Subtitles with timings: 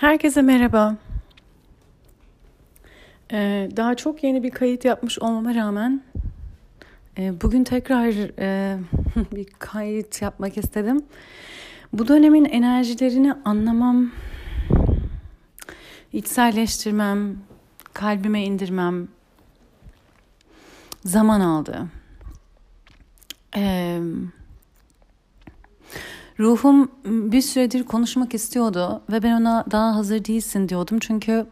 [0.00, 0.96] Herkese merhaba.
[3.32, 6.02] Ee, daha çok yeni bir kayıt yapmış olmama rağmen
[7.18, 8.78] e, bugün tekrar e,
[9.32, 11.02] bir kayıt yapmak istedim.
[11.92, 14.10] Bu dönemin enerjilerini anlamam,
[16.12, 17.36] içselleştirmem,
[17.92, 19.08] kalbime indirmem
[21.04, 21.86] zaman aldı.
[23.56, 24.00] Eee
[26.40, 31.46] Ruhum bir süredir konuşmak istiyordu ve ben ona daha hazır değilsin diyordum çünkü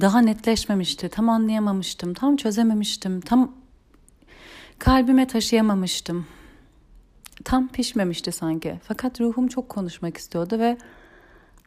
[0.00, 3.52] daha netleşmemişti, tam anlayamamıştım, tam çözememiştim, tam
[4.78, 6.26] kalbime taşıyamamıştım.
[7.44, 8.80] Tam pişmemişti sanki.
[8.82, 10.78] Fakat ruhum çok konuşmak istiyordu ve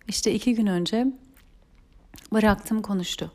[0.07, 1.07] işte iki gün önce
[2.33, 3.31] bıraktım konuştu.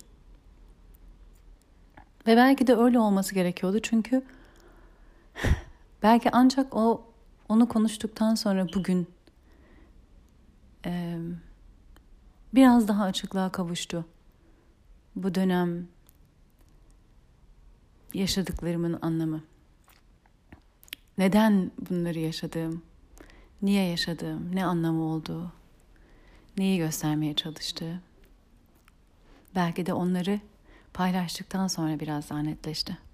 [2.27, 4.23] Ve belki de öyle olması gerekiyordu çünkü
[6.03, 7.10] belki ancak o
[7.51, 9.09] onu konuştuktan sonra bugün
[10.87, 11.19] e,
[12.55, 14.05] biraz daha açıklığa kavuştu.
[15.17, 15.89] Bu dönem
[18.15, 19.45] yaşadıklarımın anlamı.
[21.19, 22.83] Neden bunları yaşadığım,
[23.63, 25.53] niye yaşadığım, ne anlamı olduğu,
[26.59, 28.01] neyi göstermeye çalıştığı.
[29.55, 30.41] Belki de onları
[30.95, 33.10] paylaştıktan sonra biraz daha netleşti.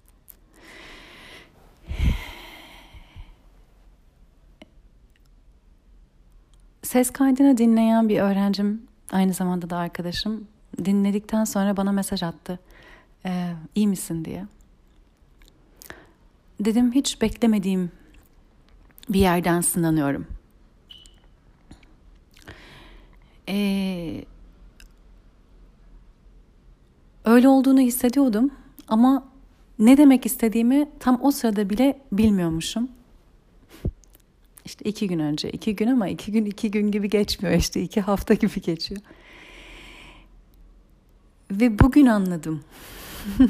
[6.87, 10.47] Ses kaydını dinleyen bir öğrencim, aynı zamanda da arkadaşım,
[10.85, 12.59] dinledikten sonra bana mesaj attı.
[13.25, 14.45] Ee, iyi misin diye.
[16.59, 17.91] Dedim hiç beklemediğim
[19.09, 20.27] bir yerden sınanıyorum.
[23.49, 24.25] Ee,
[27.25, 28.51] öyle olduğunu hissediyordum
[28.87, 29.27] ama
[29.79, 32.89] ne demek istediğimi tam o sırada bile bilmiyormuşum
[34.67, 38.01] işte iki gün önce iki gün ama iki gün iki gün gibi geçmiyor işte iki
[38.01, 39.01] hafta gibi geçiyor.
[41.51, 42.63] Ve bugün anladım.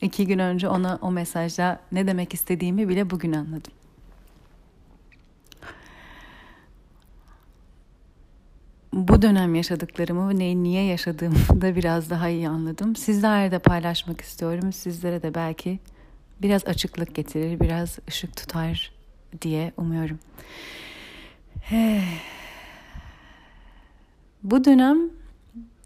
[0.00, 3.72] iki gün önce ona o mesajda ne demek istediğimi bile bugün anladım.
[8.92, 12.96] Bu dönem yaşadıklarımı neyi niye yaşadığımı da biraz daha iyi anladım.
[12.96, 14.72] Sizlerle de paylaşmak istiyorum.
[14.72, 15.78] Sizlere de belki
[16.42, 18.97] biraz açıklık getirir, biraz ışık tutar
[19.42, 20.18] diye umuyorum.
[24.42, 24.98] Bu dönem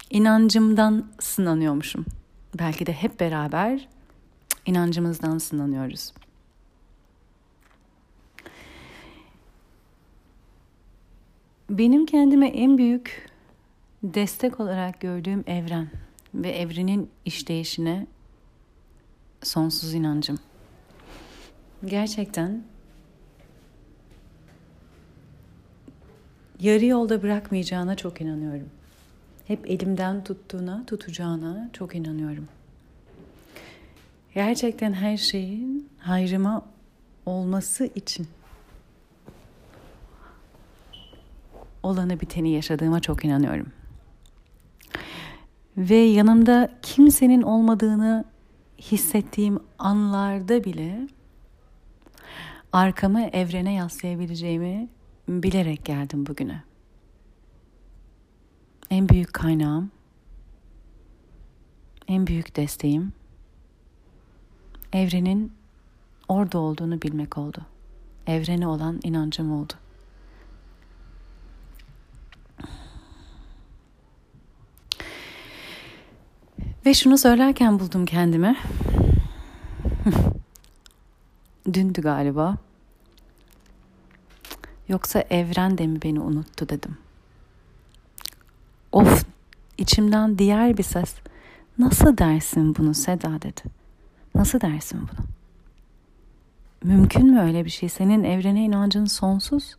[0.09, 2.05] inancımdan sınanıyormuşum.
[2.59, 3.87] Belki de hep beraber
[4.65, 6.13] inancımızdan sınanıyoruz.
[11.69, 13.29] Benim kendime en büyük
[14.03, 15.89] destek olarak gördüğüm evren
[16.33, 18.07] ve evrenin işleyişine
[19.43, 20.39] sonsuz inancım.
[21.85, 22.63] Gerçekten
[26.59, 28.69] yarı yolda bırakmayacağına çok inanıyorum.
[29.47, 32.47] Hep elimden tuttuğuna, tutacağına çok inanıyorum.
[34.33, 36.65] Gerçekten her şeyin hayrıma
[37.25, 38.27] olması için
[41.83, 43.67] olanı biteni yaşadığıma çok inanıyorum.
[45.77, 48.25] Ve yanımda kimsenin olmadığını
[48.79, 51.07] hissettiğim anlarda bile
[52.73, 54.87] arkamı evrene yaslayabileceğimi
[55.27, 56.63] bilerek geldim bugüne.
[58.89, 59.91] En büyük kaynağım,
[62.07, 63.13] en büyük desteğim
[64.93, 65.51] evrenin
[66.27, 67.61] orada olduğunu bilmek oldu.
[68.27, 69.73] Evrene olan inancım oldu.
[76.85, 78.55] Ve şunu söylerken buldum kendimi.
[81.73, 82.57] Dündü galiba.
[84.87, 86.97] Yoksa evren de mi beni unuttu dedim.
[88.91, 89.25] Of
[89.77, 91.15] içimden diğer bir ses
[91.77, 93.61] nasıl dersin bunu Seda dedi.
[94.35, 95.25] Nasıl dersin bunu?
[96.83, 97.89] Mümkün mü öyle bir şey?
[97.89, 99.75] Senin evrene inancın sonsuz.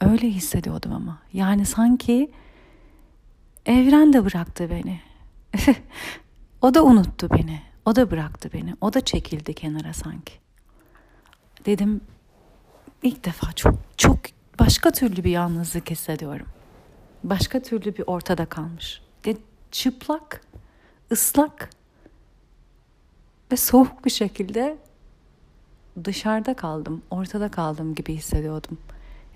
[0.00, 1.18] Öyle hissediyordum ama.
[1.32, 2.30] Yani sanki
[3.66, 5.00] evren de bıraktı beni.
[6.62, 7.62] o da unuttu beni.
[7.84, 8.74] O da bıraktı beni.
[8.80, 10.32] O da çekildi kenara sanki.
[11.66, 12.00] Dedim
[13.02, 14.18] ilk defa çok çok
[14.60, 16.46] başka türlü bir yalnızlık hissediyorum.
[17.24, 19.02] Başka türlü bir ortada kalmış.
[19.24, 19.36] De
[19.70, 20.40] çıplak,
[21.12, 21.70] ıslak
[23.52, 24.78] ve soğuk bir şekilde
[26.04, 28.78] dışarıda kaldım, ortada kaldım gibi hissediyordum.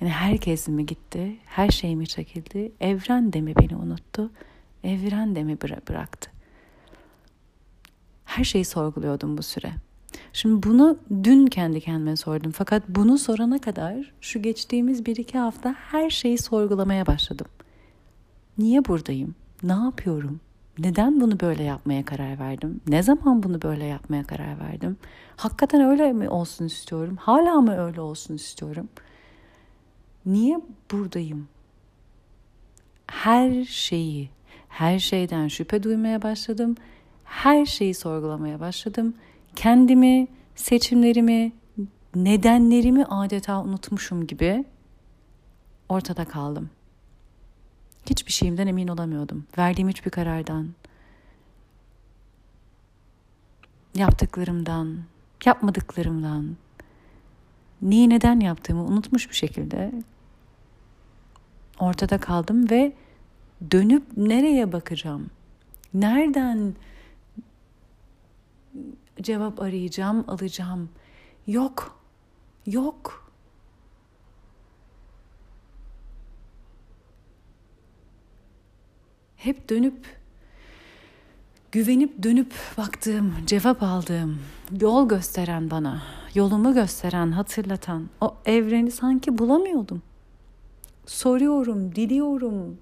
[0.01, 4.31] Yani herkes mi gitti, her şey mi çekildi, evren de mi beni unuttu,
[4.85, 6.31] evren de mi bıraktı?
[8.25, 9.73] Her şeyi sorguluyordum bu süre.
[10.33, 12.53] Şimdi bunu dün kendi kendime sordum.
[12.53, 17.47] Fakat bunu sorana kadar şu geçtiğimiz bir iki hafta her şeyi sorgulamaya başladım.
[18.59, 19.35] Niye buradayım?
[19.63, 20.41] Ne yapıyorum?
[20.79, 22.81] Neden bunu böyle yapmaya karar verdim?
[22.89, 24.97] Ne zaman bunu böyle yapmaya karar verdim?
[25.37, 27.17] Hakikaten öyle mi olsun istiyorum?
[27.17, 28.89] Hala mı öyle olsun istiyorum?
[30.27, 30.61] Niye
[30.93, 31.49] buradayım?
[33.07, 34.31] Her şeyi,
[34.69, 36.75] her şeyden şüphe duymaya başladım.
[37.25, 39.15] Her şeyi sorgulamaya başladım.
[39.57, 41.53] Kendimi, seçimlerimi,
[42.15, 44.65] nedenlerimi adeta unutmuşum gibi
[45.89, 46.71] ortada kaldım.
[48.11, 49.47] Hiçbir şeyimden emin olamıyordum.
[49.59, 50.69] Verdiğim hiçbir karardan,
[53.95, 54.99] yaptıklarımdan,
[55.45, 56.57] yapmadıklarımdan,
[57.83, 59.93] neyi neden yaptığımı unutmuş bir şekilde
[61.81, 62.93] ortada kaldım ve
[63.71, 65.31] dönüp nereye bakacağım?
[65.95, 66.75] Nereden
[69.23, 70.89] cevap arayacağım, alacağım?
[71.47, 71.99] Yok.
[72.67, 73.33] Yok.
[79.37, 80.23] Hep dönüp
[81.73, 84.39] güvenip dönüp baktığım, cevap aldığım,
[84.81, 86.03] yol gösteren bana,
[86.35, 90.03] yolumu gösteren, hatırlatan o evreni sanki bulamıyordum.
[91.07, 92.79] Soruyorum, diliyorum,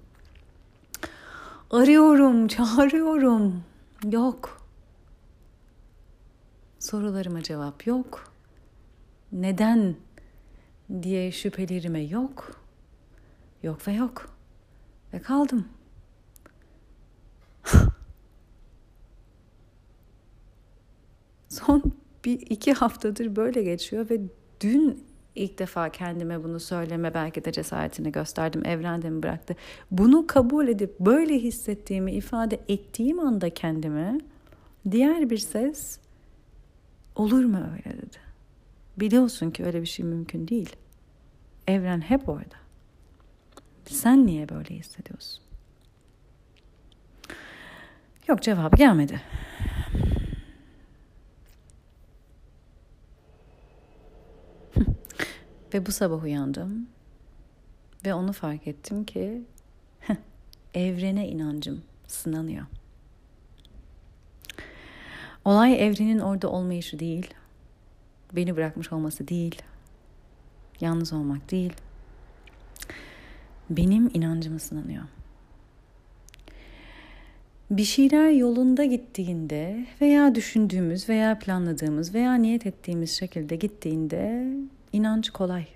[1.71, 3.63] arıyorum, çağırıyorum.
[4.11, 4.60] Yok.
[6.81, 8.33] Sorularıma cevap yok.
[9.31, 9.95] Neden
[11.01, 12.61] diye şüphelerime yok.
[13.63, 14.35] Yok ve yok.
[15.13, 15.67] Ve kaldım.
[21.49, 21.83] Son
[22.25, 24.21] bir iki haftadır böyle geçiyor ve
[24.61, 25.03] dün
[25.35, 28.65] ilk defa kendime bunu söyleme belki de cesaretini gösterdim.
[28.65, 29.55] Evrende mi bıraktı?
[29.91, 34.19] Bunu kabul edip böyle hissettiğimi ifade ettiğim anda kendime
[34.91, 35.99] diğer bir ses
[37.21, 38.17] olur mu öyle dedi.
[38.97, 40.75] Biliyorsun ki öyle bir şey mümkün değil.
[41.67, 42.55] Evren hep orada.
[43.85, 45.43] Sen niye böyle hissediyorsun?
[48.27, 49.21] Yok cevabı gelmedi.
[55.73, 56.87] Ve bu sabah uyandım
[58.05, 59.41] ve onu fark ettim ki
[60.73, 62.65] evrene inancım sınanıyor.
[65.45, 67.33] Olay evrenin orada olmayışı değil,
[68.33, 69.61] beni bırakmış olması değil,
[70.81, 71.73] yalnız olmak değil.
[73.69, 75.03] Benim inancımı sınanıyor.
[77.71, 84.47] Bir şeyler yolunda gittiğinde veya düşündüğümüz veya planladığımız veya niyet ettiğimiz şekilde gittiğinde
[84.93, 85.67] İnanç kolay,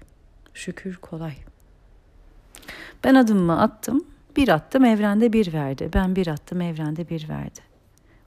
[0.53, 1.33] şükür kolay.
[3.03, 4.05] Ben adımımı attım,
[4.37, 5.89] bir attım evrende bir verdi.
[5.93, 7.59] Ben bir attım evrende bir verdi.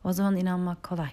[0.04, 1.10] O zaman inanmak kolay.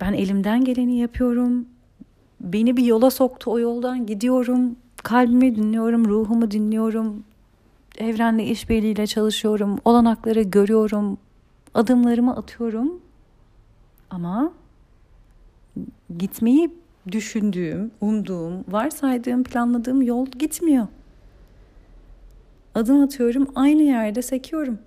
[0.00, 1.66] Ben elimden geleni yapıyorum.
[2.40, 4.76] Beni bir yola soktu, o yoldan gidiyorum.
[4.96, 7.24] Kalbimi dinliyorum, ruhumu dinliyorum.
[7.98, 9.78] Evrenle işbirliğiyle çalışıyorum.
[9.84, 11.18] Olanakları görüyorum.
[11.74, 13.00] Adımlarımı atıyorum.
[14.10, 14.52] Ama
[16.18, 16.70] gitmeyi
[17.12, 20.86] düşündüğüm, umduğum, varsaydığım, planladığım yol gitmiyor.
[22.74, 24.78] Adım atıyorum, aynı yerde sekiyorum.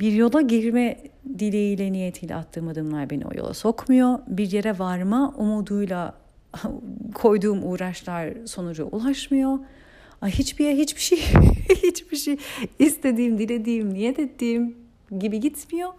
[0.00, 0.98] Bir yola girme
[1.38, 4.18] dileğiyle, niyetiyle attığım adımlar beni o yola sokmuyor.
[4.26, 6.14] Bir yere varma umuduyla
[7.14, 9.58] koyduğum uğraşlar sonuca ulaşmıyor.
[10.22, 11.18] Ay hiçbir hiçbir şey
[11.84, 12.36] hiçbir şey
[12.78, 14.76] istediğim, dilediğim, niyet ettiğim
[15.18, 15.92] gibi gitmiyor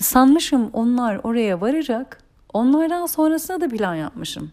[0.00, 2.18] sanmışım onlar oraya varacak.
[2.52, 4.52] Onlardan sonrasına da plan yapmışım.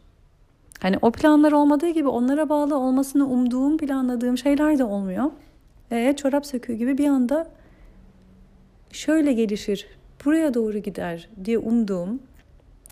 [0.79, 5.31] Hani o planlar olmadığı gibi onlara bağlı olmasını umduğum, planladığım şeyler de olmuyor.
[5.91, 7.48] E, çorap söküğü gibi bir anda
[8.95, 9.87] şöyle gelişir,
[10.25, 12.19] buraya doğru gider diye umduğum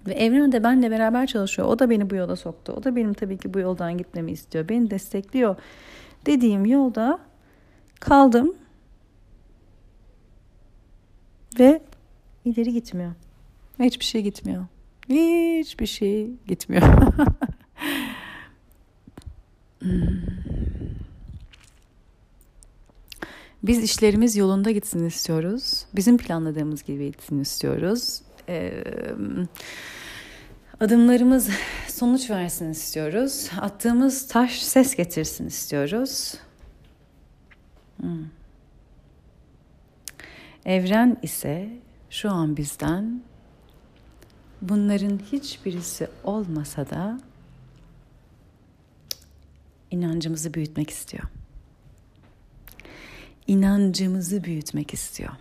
[0.08, 1.68] ve evren de benle beraber çalışıyor.
[1.68, 2.74] O da beni bu yola soktu.
[2.78, 4.70] O da benim tabii ki bu yoldan gitmemi istiyor.
[4.70, 5.56] Beni destekliyor
[6.26, 7.20] dediğim yolda
[8.00, 8.56] kaldım.
[11.60, 11.82] Ve
[12.46, 13.12] ileri gitmiyor.
[13.80, 14.66] Hiçbir şey gitmiyor.
[15.10, 16.84] Hiçbir şey gitmiyor.
[23.64, 25.86] Biz işlerimiz yolunda gitsin istiyoruz.
[25.96, 28.22] Bizim planladığımız gibi gitsin istiyoruz.
[28.50, 28.84] Ee,
[30.80, 31.50] adımlarımız
[31.88, 33.50] sonuç versin istiyoruz.
[33.62, 36.34] Attığımız taş ses getirsin istiyoruz.
[38.02, 38.26] Hmm.
[40.66, 41.70] Evren ise
[42.10, 43.22] şu an bizden
[44.62, 47.20] bunların hiçbirisi olmasa da
[49.92, 51.24] inancımızı büyütmek istiyor.
[53.48, 55.32] İnancımızı büyütmek istiyor.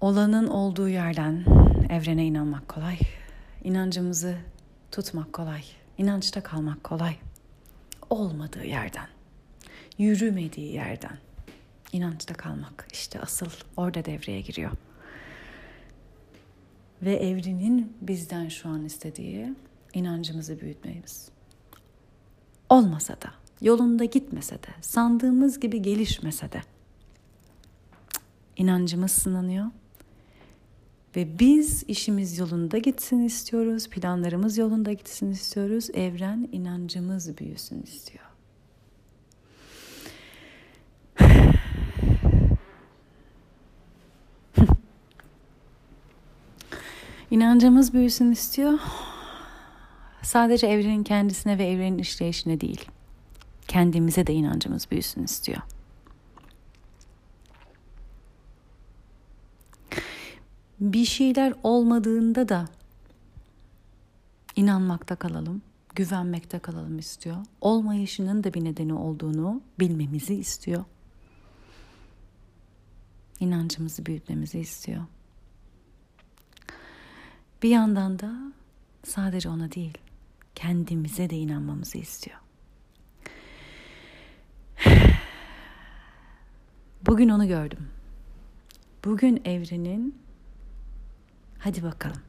[0.00, 1.44] Olanın olduğu yerden
[1.90, 2.98] evrene inanmak kolay.
[3.64, 4.36] İnancımızı
[4.92, 5.62] tutmak kolay.
[5.98, 7.16] İnançta kalmak kolay.
[8.10, 9.08] Olmadığı yerden,
[9.98, 11.18] yürümediği yerden
[11.92, 14.70] inançta kalmak işte asıl orada devreye giriyor.
[17.02, 19.54] Ve evrenin bizden şu an istediği
[19.94, 21.28] inancımızı büyütmemiz.
[22.68, 26.62] Olmasa da, yolunda gitmese de, sandığımız gibi gelişmese de
[28.56, 29.66] inancımız sınanıyor.
[31.16, 35.90] Ve biz işimiz yolunda gitsin istiyoruz, planlarımız yolunda gitsin istiyoruz.
[35.94, 38.24] Evren inancımız büyüsün istiyor.
[47.30, 48.78] İnancımız büyüsün istiyor.
[50.22, 52.90] Sadece evrenin kendisine ve evrenin işleyişine değil.
[53.70, 55.58] Kendimize de inancımız büyüsün istiyor.
[60.80, 62.68] Bir şeyler olmadığında da
[64.56, 65.62] inanmakta kalalım,
[65.94, 67.36] güvenmekte kalalım istiyor.
[67.60, 70.84] Olmayışının da bir nedeni olduğunu bilmemizi istiyor.
[73.40, 75.04] İnancımızı büyütmemizi istiyor.
[77.62, 78.52] Bir yandan da
[79.04, 79.98] sadece ona değil,
[80.54, 82.38] kendimize de inanmamızı istiyor.
[87.06, 87.88] Bugün onu gördüm.
[89.04, 90.18] Bugün evrenin
[91.58, 92.22] hadi bakalım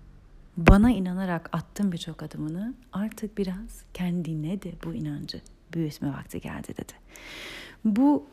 [0.58, 5.42] bana inanarak attım birçok adımını artık biraz kendine de bu inancı
[5.74, 6.94] büyütme vakti geldi dedi.
[7.86, 8.26] Bu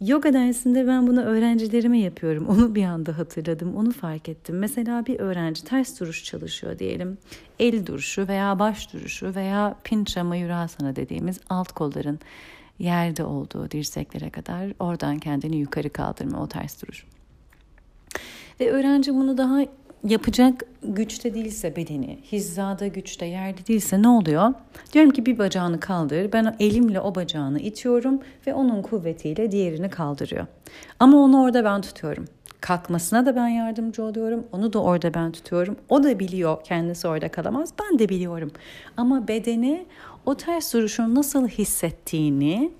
[0.00, 2.48] Yoga dersinde ben bunu öğrencilerime yapıyorum.
[2.48, 4.58] Onu bir anda hatırladım, onu fark ettim.
[4.58, 7.18] Mesela bir öğrenci ters duruş çalışıyor diyelim.
[7.58, 12.20] El duruşu veya baş duruşu veya pincha mayurasana dediğimiz alt kolların
[12.78, 17.04] yerde olduğu dirseklere kadar oradan kendini yukarı kaldırma o ters duruş.
[18.60, 19.60] Ve öğrenci bunu daha
[20.04, 24.54] yapacak güçte değilse bedeni, hizada güçte yerde değilse ne oluyor?
[24.92, 26.32] Diyorum ki bir bacağını kaldır.
[26.32, 30.46] Ben elimle o bacağını itiyorum ve onun kuvvetiyle diğerini kaldırıyor.
[31.00, 32.24] Ama onu orada ben tutuyorum.
[32.60, 34.46] Kalkmasına da ben yardımcı oluyorum.
[34.52, 35.76] Onu da orada ben tutuyorum.
[35.88, 37.72] O da biliyor kendisi orada kalamaz.
[37.82, 38.50] Ben de biliyorum.
[38.96, 39.86] Ama bedeni
[40.26, 42.70] o ters duruşun nasıl hissettiğini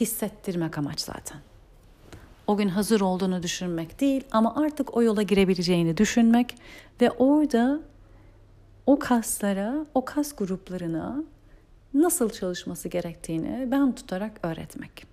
[0.00, 1.38] hissettirmek amaç zaten
[2.46, 6.54] o gün hazır olduğunu düşünmek değil ama artık o yola girebileceğini düşünmek
[7.00, 7.80] ve orada
[8.86, 11.24] o kaslara, o kas gruplarına
[11.94, 15.06] nasıl çalışması gerektiğini ben tutarak öğretmek.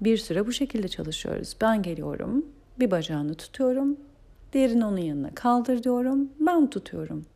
[0.00, 1.56] Bir süre bu şekilde çalışıyoruz.
[1.60, 2.46] Ben geliyorum,
[2.78, 3.96] bir bacağını tutuyorum,
[4.52, 7.26] diğerini onun yanına kaldır diyorum, ben tutuyorum.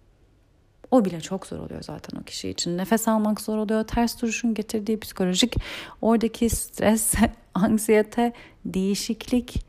[0.90, 2.78] O bile çok zor oluyor zaten o kişi için.
[2.78, 3.84] Nefes almak zor oluyor.
[3.84, 5.56] Ters duruşun getirdiği psikolojik
[6.02, 7.14] oradaki stres,
[7.54, 8.32] anksiyete,
[8.64, 9.64] değişiklik,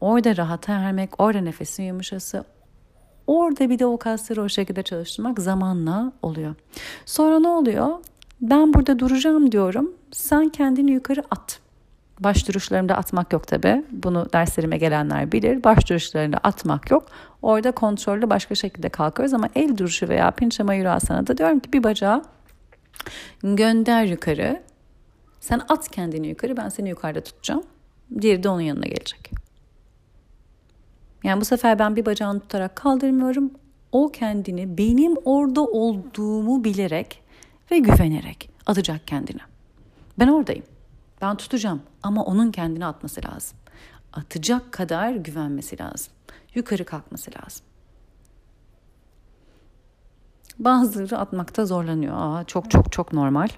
[0.00, 2.44] orada rahata ermek, orada nefesin yumuşası,
[3.26, 6.54] orada bir de o kasları o şekilde çalıştırmak zamanla oluyor.
[7.06, 7.88] Sonra ne oluyor?
[8.40, 9.92] Ben burada duracağım diyorum.
[10.12, 11.60] Sen kendini yukarı at.
[12.20, 13.84] Baş duruşlarımda atmak yok tabi.
[13.90, 15.64] Bunu derslerime gelenler bilir.
[15.64, 17.06] Baş duruşlarında atmak yok.
[17.42, 21.84] Orada kontrollü başka şekilde kalkıyoruz ama el duruşu veya pinça mayurasana da diyorum ki bir
[21.84, 22.22] bacağı
[23.42, 24.62] gönder yukarı.
[25.44, 27.62] Sen at kendini yukarı ben seni yukarıda tutacağım.
[28.20, 29.30] Diğeri de onun yanına gelecek.
[31.24, 33.50] Yani bu sefer ben bir bacağını tutarak kaldırmıyorum.
[33.92, 37.22] O kendini benim orada olduğumu bilerek
[37.70, 39.40] ve güvenerek atacak kendini.
[40.18, 40.64] Ben oradayım.
[41.20, 43.58] Ben tutacağım ama onun kendini atması lazım.
[44.12, 46.12] Atacak kadar güvenmesi lazım.
[46.54, 47.66] Yukarı kalkması lazım.
[50.58, 52.14] Bazıları atmakta zorlanıyor.
[52.16, 53.48] Aa, çok çok çok normal.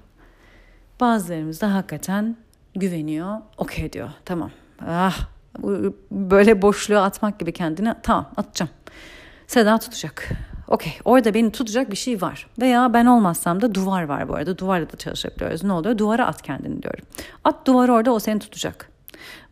[0.99, 2.35] Bazılarımız da hakikaten
[2.75, 3.37] güveniyor.
[3.57, 4.09] Okey diyor.
[4.25, 4.51] Tamam.
[4.87, 5.19] Ah
[6.11, 7.95] böyle boşluğa atmak gibi kendine.
[8.03, 8.71] Tamam atacağım.
[9.47, 10.29] Seda tutacak.
[10.67, 12.47] Okey orada beni tutacak bir şey var.
[12.61, 14.57] Veya ben olmazsam da duvar var bu arada.
[14.57, 15.63] Duvarla da çalışabiliyoruz.
[15.63, 15.97] Ne oluyor?
[15.97, 17.05] Duvara at kendini diyorum.
[17.43, 18.89] At duvar orada o seni tutacak.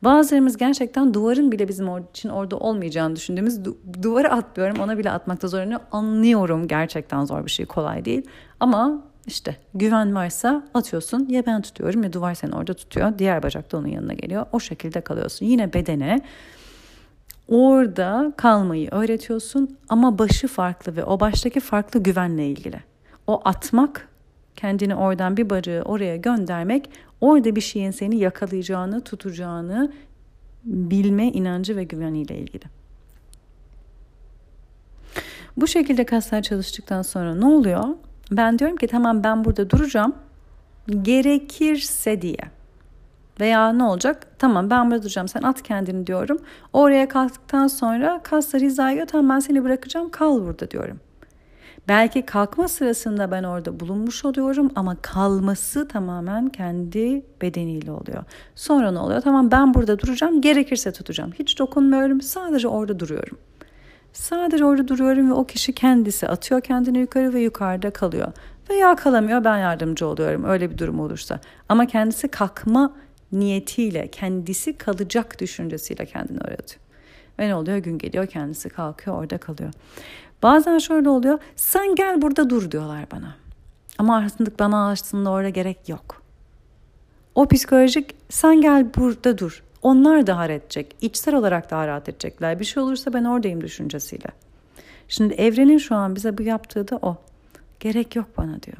[0.03, 4.79] Bazılarımız gerçekten duvarın bile bizim için orada olmayacağını düşündüğümüz du- duvara atlıyorum.
[4.79, 5.79] Ona bile atmakta zorlanıyor.
[5.91, 8.21] Anlıyorum gerçekten zor bir şey kolay değil.
[8.59, 13.19] Ama işte güven varsa atıyorsun ya ben tutuyorum ya duvar seni orada tutuyor.
[13.19, 14.45] Diğer bacak da onun yanına geliyor.
[14.51, 15.45] O şekilde kalıyorsun.
[15.45, 16.21] Yine bedene
[17.47, 22.79] orada kalmayı öğretiyorsun ama başı farklı ve o baştaki farklı güvenle ilgili.
[23.27, 24.09] O atmak,
[24.55, 26.89] kendini oradan bir bacağı oraya göndermek,
[27.21, 29.91] orada bir şeyin seni yakalayacağını, tutacağını
[30.63, 32.63] bilme inancı ve güveniyle ilgili.
[35.57, 37.83] Bu şekilde kaslar çalıştıktan sonra ne oluyor?
[38.31, 40.15] Ben diyorum ki tamam ben burada duracağım.
[41.01, 42.37] Gerekirse diye.
[43.39, 44.27] Veya ne olacak?
[44.39, 46.37] Tamam ben burada duracağım sen at kendini diyorum.
[46.73, 50.99] Oraya kalktıktan sonra kaslar hizaya tamam ben seni bırakacağım kal burada diyorum.
[51.87, 58.23] Belki kalkma sırasında ben orada bulunmuş oluyorum ama kalması tamamen kendi bedeniyle oluyor.
[58.55, 59.21] Sonra ne oluyor?
[59.21, 61.31] Tamam ben burada duracağım, gerekirse tutacağım.
[61.39, 63.37] Hiç dokunmuyorum, sadece orada duruyorum.
[64.15, 68.31] Sadece orada duruyorum ve o kişi kendisi atıyor kendini yukarı ve yukarıda kalıyor.
[68.69, 71.39] Veya kalamıyor ben yardımcı oluyorum öyle bir durum olursa.
[71.69, 72.93] Ama kendisi kalkma
[73.31, 76.81] niyetiyle, kendisi kalacak düşüncesiyle kendini öğretiyor.
[77.39, 77.77] Ve ne oluyor?
[77.77, 79.73] Gün geliyor kendisi kalkıyor orada kalıyor.
[80.43, 81.39] Bazen şöyle oluyor.
[81.55, 83.35] Sen gel burada dur diyorlar bana.
[83.97, 86.21] Ama aslında bana aslında orada gerek yok.
[87.35, 89.63] O psikolojik sen gel burada dur.
[89.85, 90.95] Onlar da rahat edecek.
[91.01, 92.59] İçsel olarak daha rahat edecekler.
[92.59, 94.27] Bir şey olursa ben oradayım düşüncesiyle.
[95.07, 97.17] Şimdi evrenin şu an bize bu yaptığı da o.
[97.79, 98.77] Gerek yok bana diyor.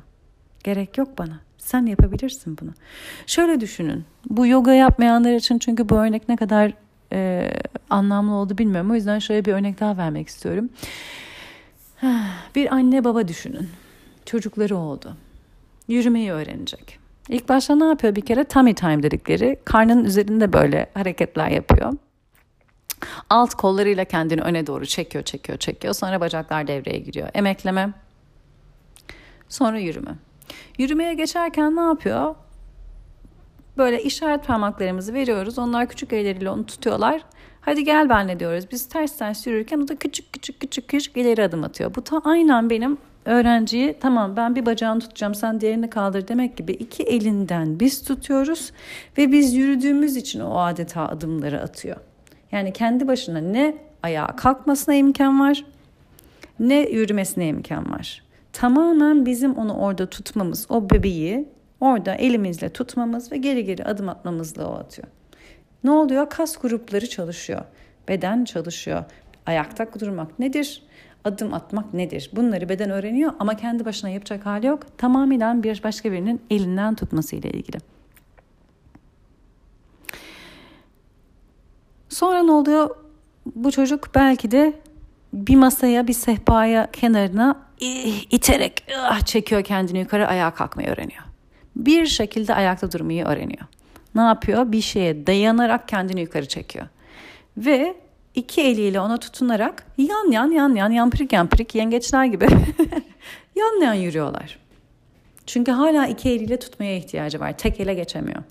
[0.63, 1.39] Gerek yok bana.
[1.57, 2.69] Sen yapabilirsin bunu.
[3.27, 4.05] Şöyle düşünün.
[4.29, 6.73] Bu yoga yapmayanlar için çünkü bu örnek ne kadar
[7.13, 7.51] e,
[7.89, 8.91] anlamlı oldu bilmiyorum.
[8.91, 10.69] O yüzden şöyle bir örnek daha vermek istiyorum.
[12.55, 13.69] Bir anne baba düşünün.
[14.25, 15.13] Çocukları oldu.
[15.87, 17.04] Yürümeyi öğrenecek.
[17.29, 18.43] İlk başta ne yapıyor bir kere?
[18.43, 19.59] Tummy time dedikleri.
[19.65, 21.93] Karnının üzerinde böyle hareketler yapıyor.
[23.29, 25.93] Alt kollarıyla kendini öne doğru çekiyor, çekiyor, çekiyor.
[25.93, 27.29] Sonra bacaklar devreye giriyor.
[27.33, 27.93] Emekleme.
[29.49, 30.15] Sonra yürüme.
[30.77, 32.35] Yürümeye geçerken ne yapıyor?
[33.77, 35.59] Böyle işaret parmaklarımızı veriyoruz.
[35.59, 37.21] Onlar küçük elleriyle onu tutuyorlar.
[37.61, 38.65] Hadi gel benle diyoruz.
[38.71, 41.95] Biz ters ters yürürken o da küçük küçük küçük küçük ileri adım atıyor.
[41.95, 46.71] Bu ta aynen benim öğrenciyi tamam ben bir bacağını tutacağım sen diğerini kaldır demek gibi
[46.71, 48.71] iki elinden biz tutuyoruz
[49.17, 51.97] ve biz yürüdüğümüz için o adeta adımları atıyor.
[52.51, 55.63] Yani kendi başına ne ayağa kalkmasına imkan var
[56.59, 58.23] ne yürümesine imkan var.
[58.53, 61.49] Tamamen bizim onu orada tutmamız, o bebeği
[61.81, 65.07] orada elimizle tutmamız ve geri geri adım atmamızla o atıyor.
[65.83, 66.29] Ne oluyor?
[66.29, 67.61] Kas grupları çalışıyor.
[68.07, 69.03] Beden çalışıyor.
[69.45, 70.83] Ayakta durmak nedir?
[71.25, 72.29] Adım atmak nedir?
[72.33, 74.97] Bunları beden öğreniyor ama kendi başına yapacak hali yok.
[74.97, 77.77] Tamamen bir başka birinin elinden tutması ile ilgili.
[82.09, 82.95] Sonra ne oluyor?
[83.55, 84.73] Bu çocuk belki de
[85.33, 87.65] bir masaya, bir sehpaya kenarına
[88.31, 91.23] iterek ah, çekiyor kendini yukarı ayağa kalkmayı öğreniyor.
[91.75, 93.65] Bir şekilde ayakta durmayı öğreniyor.
[94.15, 94.71] Ne yapıyor?
[94.71, 96.87] Bir şeye dayanarak kendini yukarı çekiyor.
[97.57, 97.95] Ve
[98.35, 102.47] iki eliyle ona tutunarak yan yan yan yan yampirik yampirik yengeçler gibi
[103.55, 104.59] yan yan yürüyorlar.
[105.45, 107.57] Çünkü hala iki eliyle tutmaya ihtiyacı var.
[107.57, 108.43] Tek ele geçemiyor.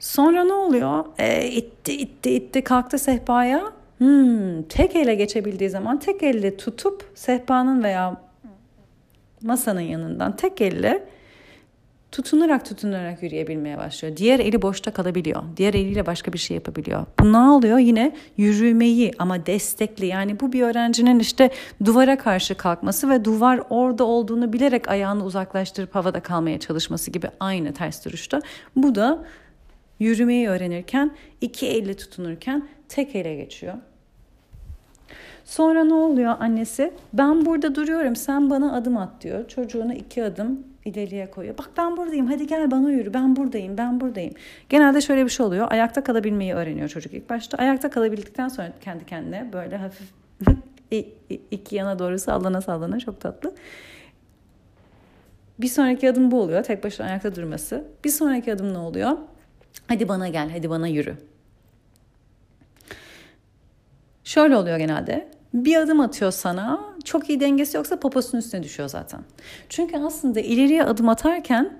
[0.00, 1.04] Sonra ne oluyor?
[1.18, 3.72] E, itti itti itti kalktı sehpaya.
[3.98, 8.20] Hmm, tek ele geçebildiği zaman tek elle tutup sehpanın veya
[9.42, 11.04] masanın yanından tek elle
[12.12, 14.16] tutunarak tutunarak yürüyebilmeye başlıyor.
[14.16, 15.42] Diğer eli boşta kalabiliyor.
[15.56, 17.06] Diğer eliyle başka bir şey yapabiliyor.
[17.20, 17.78] Bu ne oluyor?
[17.78, 20.06] Yine yürümeyi ama destekli.
[20.06, 21.50] Yani bu bir öğrencinin işte
[21.84, 27.72] duvara karşı kalkması ve duvar orada olduğunu bilerek ayağını uzaklaştırıp havada kalmaya çalışması gibi aynı
[27.72, 28.40] ters duruşta.
[28.76, 29.24] Bu da
[30.00, 33.74] yürümeyi öğrenirken iki elle tutunurken tek ele geçiyor.
[35.44, 36.92] Sonra ne oluyor annesi?
[37.12, 39.48] Ben burada duruyorum sen bana adım at diyor.
[39.48, 41.58] Çocuğunu iki adım ileriye koyuyor.
[41.58, 44.34] Bak ben buradayım hadi gel bana yürü ben buradayım ben buradayım.
[44.68, 45.66] Genelde şöyle bir şey oluyor.
[45.70, 47.58] Ayakta kalabilmeyi öğreniyor çocuk ilk başta.
[47.58, 50.08] Ayakta kalabildikten sonra kendi kendine böyle hafif
[51.50, 53.54] iki yana doğru sallana sallana çok tatlı.
[55.60, 56.62] Bir sonraki adım bu oluyor.
[56.62, 57.84] Tek başına ayakta durması.
[58.04, 59.18] Bir sonraki adım ne oluyor?
[59.88, 61.16] Hadi bana gel, hadi bana yürü.
[64.24, 65.28] Şöyle oluyor genelde.
[65.54, 66.89] Bir adım atıyor sana.
[67.04, 69.20] Çok iyi dengesi yoksa poposunun üstüne düşüyor zaten.
[69.68, 71.78] Çünkü aslında ileriye adım atarken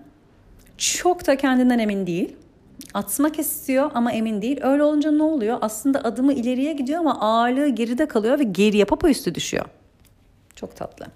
[0.79, 2.37] çok da kendinden emin değil.
[2.95, 4.61] Atmak istiyor ama emin değil.
[4.63, 5.59] Öyle olunca ne oluyor?
[5.61, 9.65] Aslında adımı ileriye gidiyor ama ağırlığı geride kalıyor ve geriye popo üstü düşüyor.
[10.57, 11.07] Çok tatlı.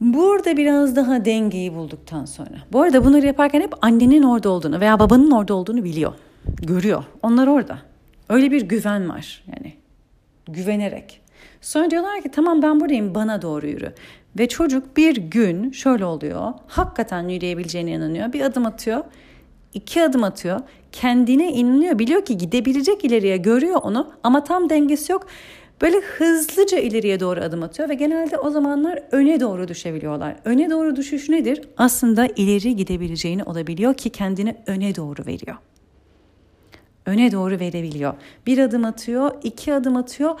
[0.00, 2.56] Burada biraz daha dengeyi bulduktan sonra.
[2.72, 6.12] Bu arada bunları yaparken hep annenin orada olduğunu veya babanın orada olduğunu biliyor.
[6.46, 7.04] Görüyor.
[7.22, 7.78] Onlar orada.
[8.28, 9.74] Öyle bir güven var yani.
[10.48, 11.20] Güvenerek.
[11.66, 13.92] Sonra diyorlar ki tamam ben buradayım bana doğru yürü.
[14.38, 16.52] Ve çocuk bir gün şöyle oluyor.
[16.66, 18.32] Hakikaten yürüyebileceğine inanıyor.
[18.32, 19.04] Bir adım atıyor.
[19.74, 20.60] iki adım atıyor.
[20.92, 21.98] Kendine inanıyor.
[21.98, 25.26] Biliyor ki gidebilecek ileriye görüyor onu ama tam dengesi yok.
[25.80, 30.36] Böyle hızlıca ileriye doğru adım atıyor ve genelde o zamanlar öne doğru düşebiliyorlar.
[30.44, 31.60] Öne doğru düşüş nedir?
[31.76, 35.56] Aslında ileri gidebileceğini olabiliyor ki kendini öne doğru veriyor
[37.06, 38.14] öne doğru verebiliyor.
[38.46, 40.40] Bir adım atıyor, iki adım atıyor.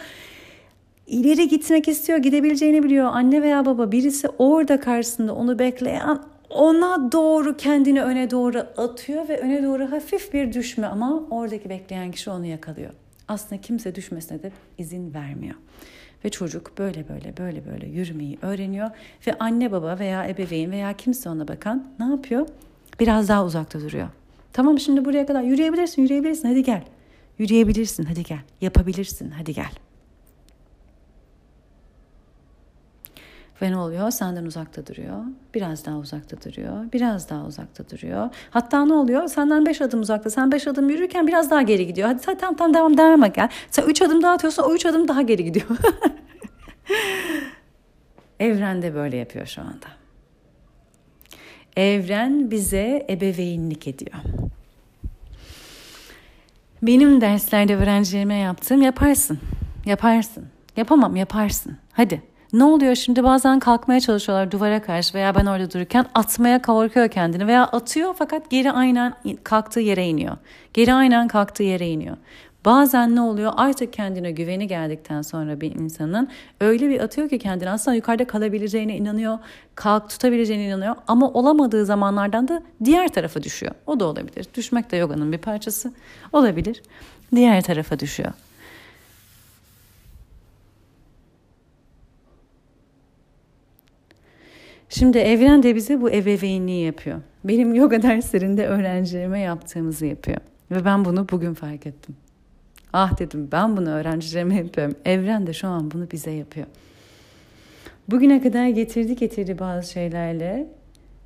[1.06, 3.06] İleri gitmek istiyor, gidebileceğini biliyor.
[3.12, 6.18] Anne veya baba birisi orada karşısında onu bekleyen
[6.50, 12.10] ona doğru kendini öne doğru atıyor ve öne doğru hafif bir düşme ama oradaki bekleyen
[12.10, 12.90] kişi onu yakalıyor.
[13.28, 15.54] Aslında kimse düşmesine de izin vermiyor.
[16.24, 18.90] Ve çocuk böyle böyle böyle böyle yürümeyi öğreniyor.
[19.26, 22.46] Ve anne baba veya ebeveyn veya kimse ona bakan ne yapıyor?
[23.00, 24.08] Biraz daha uzakta duruyor.
[24.52, 26.82] Tamam şimdi buraya kadar yürüyebilirsin, yürüyebilirsin hadi gel.
[27.38, 28.40] Yürüyebilirsin hadi gel.
[28.60, 29.70] Yapabilirsin hadi gel.
[33.62, 34.10] Ve ne oluyor?
[34.10, 35.24] Senden uzakta duruyor.
[35.54, 36.92] Biraz daha uzakta duruyor.
[36.92, 38.28] Biraz daha uzakta duruyor.
[38.50, 39.28] Hatta ne oluyor?
[39.28, 40.30] Senden beş adım uzakta.
[40.30, 42.08] Sen beş adım yürürken biraz daha geri gidiyor.
[42.08, 43.48] Hadi tamam tamam devam devam gel.
[43.70, 44.62] Sen üç adım daha atıyorsun.
[44.62, 45.66] O üç adım daha geri gidiyor.
[48.40, 49.86] Evren de böyle yapıyor şu anda.
[51.76, 54.16] Evren bize ebeveynlik ediyor.
[56.82, 59.38] Benim derslerde öğrencilerime yaptığım yaparsın.
[59.86, 60.46] Yaparsın.
[60.76, 61.76] Yapamam yaparsın.
[61.92, 62.22] Hadi.
[62.56, 67.46] Ne oluyor şimdi bazen kalkmaya çalışıyorlar duvara karşı veya ben orada dururken atmaya korkuyor kendini
[67.46, 69.14] veya atıyor fakat geri aynen
[69.44, 70.36] kalktığı yere iniyor.
[70.74, 72.16] Geri aynen kalktığı yere iniyor.
[72.64, 76.28] Bazen ne oluyor artık kendine güveni geldikten sonra bir insanın
[76.60, 79.38] öyle bir atıyor ki kendini aslında yukarıda kalabileceğine inanıyor,
[79.74, 83.72] kalk tutabileceğine inanıyor ama olamadığı zamanlardan da diğer tarafa düşüyor.
[83.86, 84.46] O da olabilir.
[84.54, 85.92] Düşmek de yoganın bir parçası
[86.32, 86.82] olabilir.
[87.34, 88.32] Diğer tarafa düşüyor.
[94.88, 97.20] Şimdi evren de bize bu ebeveynliği yapıyor.
[97.44, 100.38] Benim yoga derslerinde öğrencilerime yaptığımızı yapıyor.
[100.70, 102.16] Ve ben bunu bugün fark ettim.
[102.92, 104.94] Ah dedim ben bunu öğrencilerime yapıyorum.
[105.04, 106.66] Evren de şu an bunu bize yapıyor.
[108.08, 110.66] Bugüne kadar getirdi getirdi bazı şeylerle.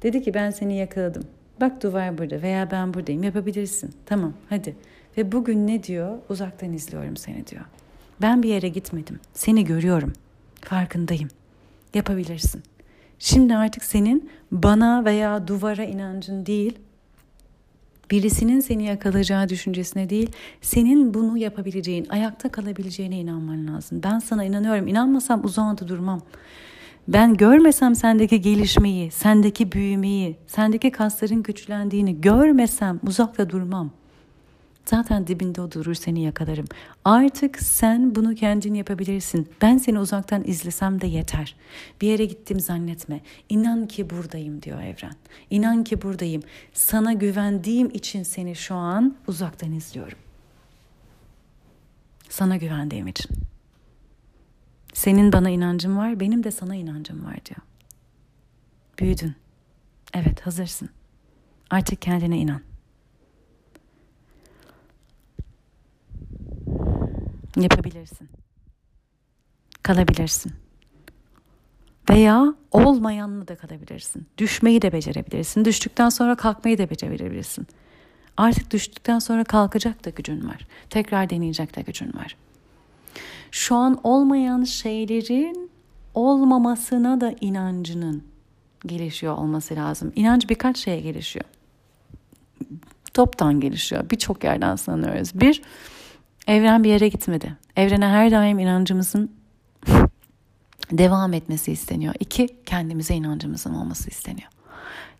[0.03, 1.23] Dedi ki ben seni yakaladım.
[1.61, 3.91] Bak duvar burada veya ben buradayım yapabilirsin.
[4.07, 4.77] Tamam hadi.
[5.17, 6.19] Ve bugün ne diyor?
[6.29, 7.65] Uzaktan izliyorum seni diyor.
[8.23, 9.21] Ben bir yere gitmedim.
[9.35, 10.13] Seni görüyorum.
[10.61, 11.29] Farkındayım.
[11.95, 12.63] Yapabilirsin.
[13.23, 16.79] Şimdi artık senin bana veya duvara inancın değil,
[18.11, 20.31] birisinin seni yakalayacağı düşüncesine değil,
[20.61, 24.01] senin bunu yapabileceğin, ayakta kalabileceğine inanman lazım.
[24.03, 24.89] Ben sana inanıyorum.
[24.89, 26.21] İnanmasam uzağında durmam.
[27.09, 33.91] Ben görmesem sendeki gelişmeyi, sendeki büyümeyi, sendeki kasların güçlendiğini görmesem uzakta durmam.
[34.85, 36.67] Zaten dibinde o durur seni yakalarım.
[37.05, 39.49] Artık sen bunu kendin yapabilirsin.
[39.63, 41.57] Ben seni uzaktan izlesem de yeter.
[42.01, 43.21] Bir yere gittim zannetme.
[43.49, 45.15] İnan ki buradayım diyor evren.
[45.51, 46.43] İnan ki buradayım.
[46.73, 50.19] Sana güvendiğim için seni şu an uzaktan izliyorum.
[52.29, 53.31] Sana güvendiğim için.
[54.95, 57.61] Senin bana inancın var, benim de sana inancım var diyor.
[58.99, 59.35] Büyüdün.
[60.15, 60.89] Evet, hazırsın.
[61.71, 62.70] Artık kendine inan.
[67.61, 68.29] Yapabilirsin.
[69.83, 70.53] Kalabilirsin.
[72.11, 74.27] Veya olmayanla da kalabilirsin.
[74.39, 75.65] Düşmeyi de becerebilirsin.
[75.65, 77.67] Düştükten sonra kalkmayı da becerebilirsin.
[78.37, 80.67] Artık düştükten sonra kalkacak da gücün var.
[80.91, 82.37] Tekrar deneyecek de gücün var.
[83.51, 85.71] Şu an olmayan şeylerin
[86.15, 88.23] olmamasına da inancının
[88.87, 90.13] gelişiyor olması lazım.
[90.17, 91.45] İnanç birkaç şeye gelişiyor.
[93.15, 94.11] Toptan gelişiyor.
[94.11, 95.31] Birçok yerden sanıyoruz.
[95.35, 95.63] Bir,
[96.47, 97.57] Evren bir yere gitmedi.
[97.77, 99.31] Evrene her daim inancımızın
[100.93, 102.15] devam etmesi isteniyor.
[102.21, 104.49] İki, kendimize inancımızın olması isteniyor.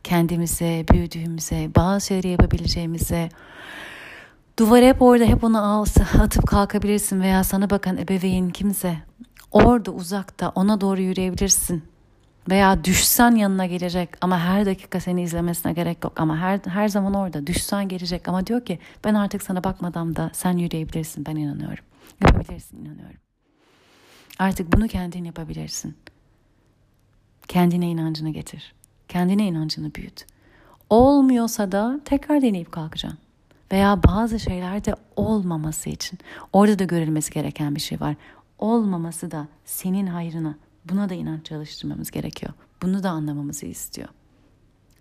[0.05, 3.29] Kendimize, büyüdüğümüze, bazı şeyleri yapabileceğimize,
[4.59, 5.81] duvar hep orada, hep onu
[6.21, 8.97] atıp kalkabilirsin veya sana bakan ebeveyn kimse
[9.53, 11.90] orada uzakta ona doğru yürüyebilirsin
[12.49, 17.15] veya düşsen yanına gelecek ama her dakika seni izlemesine gerek yok ama her her zaman
[17.15, 21.85] orada düşsen gelecek ama diyor ki ben artık sana bakmadan da sen yürüyebilirsin ben inanıyorum.
[22.21, 23.21] Yapabilirsin inanıyorum.
[24.39, 25.97] Artık bunu kendin yapabilirsin.
[27.49, 28.75] Kendine inancını getir.
[29.09, 30.27] Kendine inancını büyüt.
[30.91, 33.19] Olmuyorsa da tekrar deneyip kalkacaksın.
[33.73, 36.19] Veya bazı şeylerde olmaması için
[36.53, 38.17] orada da görülmesi gereken bir şey var.
[38.59, 40.55] Olmaması da senin hayrına,
[40.91, 42.53] Buna da inanç çalıştırmamız gerekiyor.
[42.83, 44.09] Bunu da anlamamızı istiyor.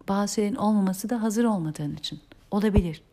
[0.07, 2.19] Bazı şeylerin olmaması da hazır olmadığın için.
[2.51, 3.03] Olabilir.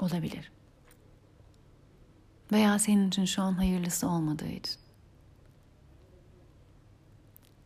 [0.00, 0.52] Olabilir.
[2.52, 4.76] Veya senin için şu an hayırlısı olmadığı için.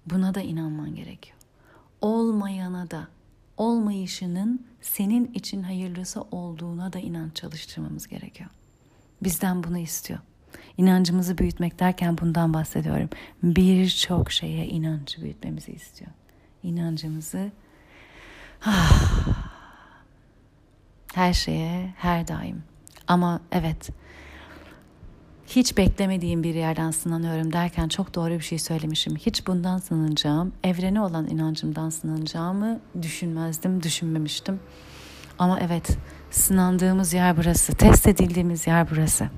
[0.06, 1.36] Buna da inanman gerekiyor.
[2.00, 3.08] Olmayana da,
[3.56, 8.50] olmayışının senin için hayırlısı olduğuna da inanç çalıştırmamız gerekiyor.
[9.22, 10.20] Bizden bunu istiyor.
[10.78, 13.08] İnancımızı büyütmek derken bundan bahsediyorum.
[13.42, 16.10] Birçok şeye inanç büyütmemizi istiyor.
[16.62, 17.52] İnancımızı
[18.66, 19.26] ah,
[21.14, 22.62] her şeye her daim.
[23.08, 23.90] Ama evet
[25.46, 29.16] hiç beklemediğim bir yerden sınanıyorum derken çok doğru bir şey söylemişim.
[29.16, 34.60] Hiç bundan sınanacağım, evrene olan inancımdan sınanacağımı düşünmezdim, düşünmemiştim.
[35.38, 35.98] Ama evet,
[36.30, 39.28] sınandığımız yer burası, test edildiğimiz yer burası.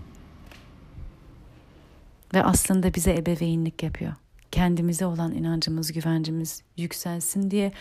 [2.36, 4.12] Ve aslında bize ebeveynlik yapıyor.
[4.52, 7.72] Kendimize olan inancımız, güvencimiz yükselsin diye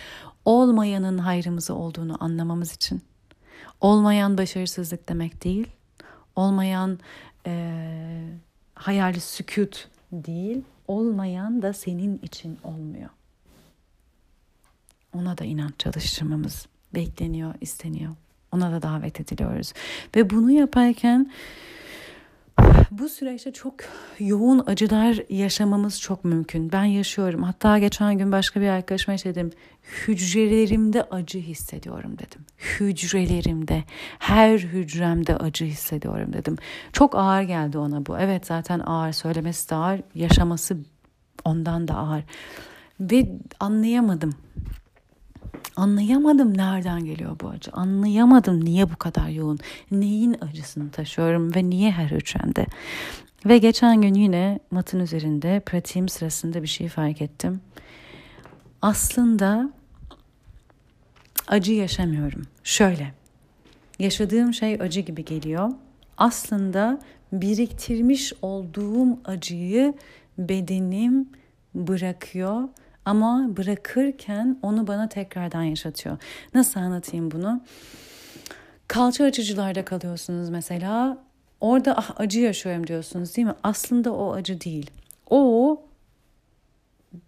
[0.45, 3.01] olmayanın hayrımıza olduğunu anlamamız için.
[3.81, 5.67] Olmayan başarısızlık demek değil.
[6.35, 6.99] Olmayan
[7.45, 7.53] e,
[8.75, 10.61] hayali sükut değil.
[10.87, 13.09] Olmayan da senin için olmuyor.
[15.13, 18.13] Ona da inanç çalıştırmamız bekleniyor, isteniyor.
[18.51, 19.73] Ona da davet ediliyoruz.
[20.15, 21.31] Ve bunu yaparken
[22.91, 23.73] bu süreçte çok
[24.19, 26.71] yoğun acılar yaşamamız çok mümkün.
[26.71, 27.43] Ben yaşıyorum.
[27.43, 29.51] Hatta geçen gün başka bir arkadaşıma şey dedim.
[30.07, 32.45] Hücrelerimde acı hissediyorum dedim.
[32.57, 33.83] Hücrelerimde,
[34.19, 36.57] her hücremde acı hissediyorum dedim.
[36.93, 38.17] Çok ağır geldi ona bu.
[38.17, 40.77] Evet zaten ağır, söylemesi de ağır, yaşaması
[41.45, 42.23] ondan da ağır.
[42.99, 44.33] Ve anlayamadım
[45.75, 47.71] Anlayamadım nereden geliyor bu acı.
[47.71, 49.59] Anlayamadım niye bu kadar yoğun.
[49.91, 52.65] Neyin acısını taşıyorum ve niye her hücremde.
[53.45, 57.61] Ve geçen gün yine matın üzerinde pratiğim sırasında bir şey fark ettim.
[58.81, 59.69] Aslında
[61.47, 62.41] acı yaşamıyorum.
[62.63, 63.13] Şöyle.
[63.99, 65.71] Yaşadığım şey acı gibi geliyor.
[66.17, 66.99] Aslında
[67.31, 69.93] biriktirmiş olduğum acıyı
[70.37, 71.29] bedenim
[71.75, 72.63] bırakıyor
[73.05, 76.17] ama bırakırken onu bana tekrardan yaşatıyor.
[76.53, 77.61] Nasıl anlatayım bunu?
[78.87, 81.17] Kalça açıcılarda kalıyorsunuz mesela.
[81.61, 83.55] Orada ah, acı yaşıyorum diyorsunuz değil mi?
[83.63, 84.91] Aslında o acı değil.
[85.29, 85.81] O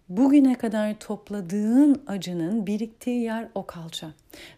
[0.08, 4.10] bugüne kadar topladığın acının biriktiği yer o kalça.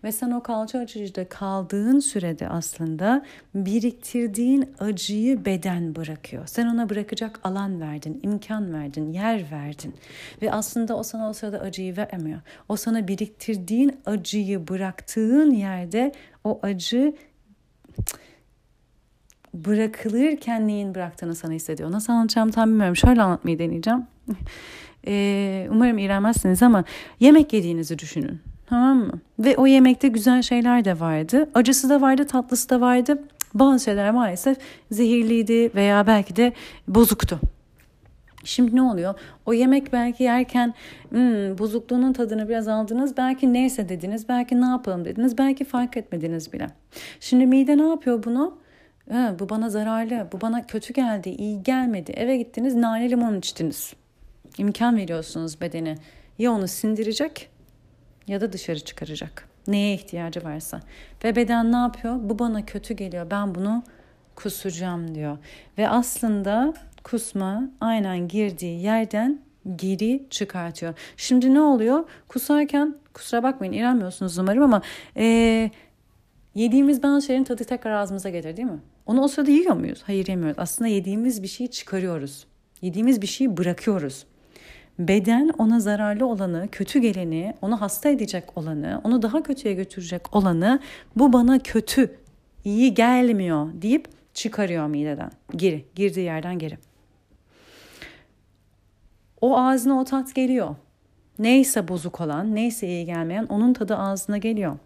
[0.04, 6.46] Ve sen o kalça açıcıda kaldığın sürede aslında biriktirdiğin acıyı beden bırakıyor.
[6.46, 9.94] Sen ona bırakacak alan verdin, imkan verdin, yer verdin.
[10.42, 12.40] Ve aslında o sana o sırada acıyı vermiyor.
[12.68, 16.12] O sana biriktirdiğin acıyı bıraktığın yerde
[16.44, 17.14] o acı
[19.54, 21.92] bırakılırken neyin bıraktığını sana hissediyor.
[21.92, 22.96] Nasıl anlatacağım tam bilmiyorum.
[22.96, 24.06] Şöyle anlatmayı deneyeceğim.
[25.06, 26.84] Ee, umarım iğrenmezsiniz ama
[27.20, 28.40] yemek yediğinizi düşünün.
[28.66, 29.12] Tamam mı?
[29.38, 31.50] Ve o yemekte güzel şeyler de vardı.
[31.54, 33.22] Acısı da vardı, tatlısı da vardı.
[33.54, 34.58] Bazı şeyler maalesef
[34.90, 36.52] zehirliydi veya belki de
[36.88, 37.40] bozuktu.
[38.44, 39.14] Şimdi ne oluyor?
[39.46, 40.74] O yemek belki yerken
[41.10, 43.16] hmm, bozukluğunun tadını biraz aldınız.
[43.16, 44.28] Belki neyse dediniz.
[44.28, 45.38] Belki ne yapalım dediniz.
[45.38, 46.66] Belki fark etmediniz bile.
[47.20, 48.58] Şimdi mide ne yapıyor bunu?
[49.12, 52.12] Ha, bu bana zararlı, bu bana kötü geldi, iyi gelmedi.
[52.12, 53.94] Eve gittiniz, nane limon içtiniz
[54.58, 55.98] imkan veriyorsunuz bedene.
[56.38, 57.50] Ya onu sindirecek
[58.26, 59.48] ya da dışarı çıkaracak.
[59.66, 60.80] Neye ihtiyacı varsa.
[61.24, 62.16] Ve beden ne yapıyor?
[62.20, 63.30] Bu bana kötü geliyor.
[63.30, 63.82] Ben bunu
[64.36, 65.38] kusacağım diyor.
[65.78, 69.40] Ve aslında kusma aynen girdiği yerden
[69.76, 70.94] geri çıkartıyor.
[71.16, 72.04] Şimdi ne oluyor?
[72.28, 74.82] Kusarken kusura bakmayın iğrenmiyorsunuz umarım ama
[75.16, 75.70] ee,
[76.54, 78.80] yediğimiz bazı şeylerin tadı tekrar ağzımıza gelir değil mi?
[79.06, 80.02] Onu o sırada yiyor muyuz?
[80.06, 80.58] Hayır yemiyoruz.
[80.58, 82.46] Aslında yediğimiz bir şeyi çıkarıyoruz.
[82.82, 84.26] Yediğimiz bir şeyi bırakıyoruz
[85.08, 90.80] beden ona zararlı olanı, kötü geleni, onu hasta edecek olanı, onu daha kötüye götürecek olanı
[91.16, 92.16] bu bana kötü,
[92.64, 95.30] iyi gelmiyor deyip çıkarıyor mideden.
[95.56, 96.78] Geri, girdiği yerden geri.
[99.40, 100.76] O ağzına o tat geliyor.
[101.38, 104.78] Neyse bozuk olan, neyse iyi gelmeyen onun tadı ağzına geliyor.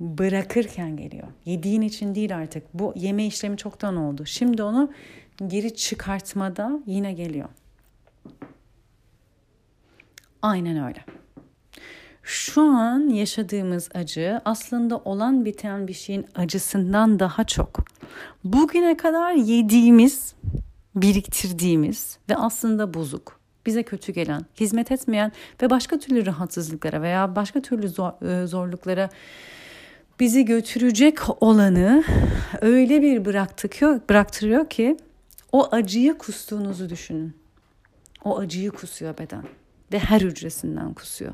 [0.00, 1.28] Bırakırken geliyor.
[1.44, 2.62] Yediğin için değil artık.
[2.74, 4.26] Bu yeme işlemi çoktan oldu.
[4.26, 4.90] Şimdi onu
[5.46, 7.48] geri çıkartmada yine geliyor.
[10.42, 11.04] Aynen öyle.
[12.22, 17.84] Şu an yaşadığımız acı aslında olan biten bir şeyin acısından daha çok.
[18.44, 20.34] Bugüne kadar yediğimiz,
[20.94, 27.62] biriktirdiğimiz ve aslında bozuk, bize kötü gelen, hizmet etmeyen ve başka türlü rahatsızlıklara veya başka
[27.62, 29.08] türlü e, zorluklara
[30.20, 32.04] bizi götürecek olanı
[32.60, 34.96] öyle bir bıraktırıyor, bıraktırıyor ki
[35.52, 37.34] o acıyı kustuğunuzu düşünün.
[38.24, 39.44] O acıyı kusuyor beden
[39.92, 41.32] ve her hücresinden kusuyor.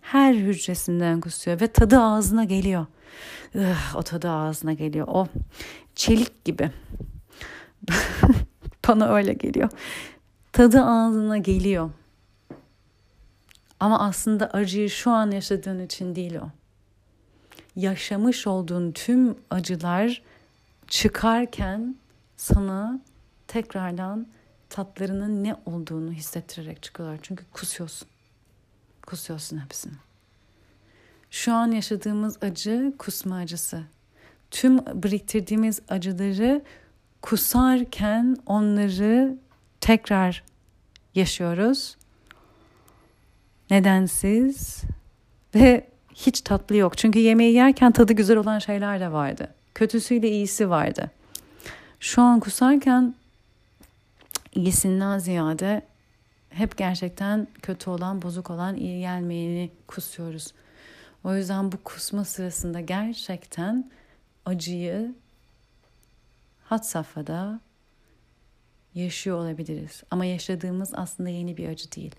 [0.00, 2.86] Her hücresinden kusuyor ve tadı ağzına geliyor.
[3.54, 5.06] Ugh, o tadı ağzına geliyor.
[5.08, 5.26] O
[5.94, 6.70] çelik gibi.
[8.88, 9.70] Bana öyle geliyor.
[10.52, 11.90] Tadı ağzına geliyor.
[13.80, 16.48] Ama aslında acıyı şu an yaşadığın için değil o.
[17.76, 20.22] Yaşamış olduğun tüm acılar
[20.86, 21.96] çıkarken
[22.36, 23.00] sana
[23.46, 24.26] tekrardan
[24.70, 27.18] tatlarının ne olduğunu hissettirerek çıkıyorlar.
[27.22, 28.08] Çünkü kusuyorsun.
[29.06, 29.92] Kusuyorsun hepsini.
[31.30, 33.82] Şu an yaşadığımız acı kusma acısı.
[34.50, 36.62] Tüm biriktirdiğimiz acıları
[37.22, 39.36] kusarken onları
[39.80, 40.44] tekrar
[41.14, 41.96] yaşıyoruz.
[43.70, 44.82] Nedensiz
[45.54, 46.98] ve hiç tatlı yok.
[46.98, 49.54] Çünkü yemeği yerken tadı güzel olan şeyler de vardı.
[49.74, 51.10] Kötüsüyle iyisi vardı.
[52.00, 53.14] Şu an kusarken
[54.56, 55.82] iyisinden ziyade
[56.48, 60.54] hep gerçekten kötü olan, bozuk olan, iyi gelmeyeni kusuyoruz.
[61.24, 63.90] O yüzden bu kusma sırasında gerçekten
[64.44, 65.14] acıyı
[66.64, 67.60] hat safhada
[68.94, 70.02] yaşıyor olabiliriz.
[70.10, 72.14] Ama yaşadığımız aslında yeni bir acı değil.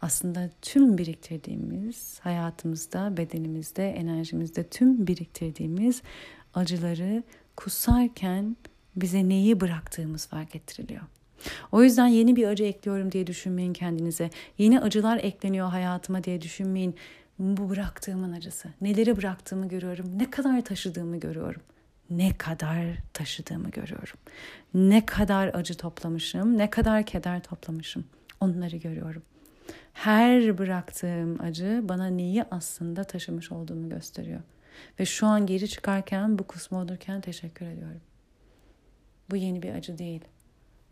[0.00, 6.02] Aslında tüm biriktirdiğimiz hayatımızda, bedenimizde, enerjimizde tüm biriktirdiğimiz
[6.54, 7.22] acıları
[7.56, 8.56] kusarken
[8.96, 11.02] bize neyi bıraktığımız fark ettiriliyor.
[11.72, 14.30] O yüzden yeni bir acı ekliyorum diye düşünmeyin kendinize.
[14.58, 16.96] Yeni acılar ekleniyor hayatıma diye düşünmeyin.
[17.38, 18.68] Bu bıraktığımın acısı.
[18.80, 20.18] Neleri bıraktığımı görüyorum.
[20.18, 21.62] Ne kadar taşıdığımı görüyorum.
[22.10, 24.18] Ne kadar taşıdığımı görüyorum.
[24.74, 28.04] Ne kadar acı toplamışım, ne kadar keder toplamışım.
[28.40, 29.22] Onları görüyorum.
[29.92, 34.40] Her bıraktığım acı bana neyi aslında taşımış olduğumu gösteriyor.
[35.00, 38.00] Ve şu an geri çıkarken, bu kusma olurken teşekkür ediyorum.
[39.30, 40.24] Bu yeni bir acı değil.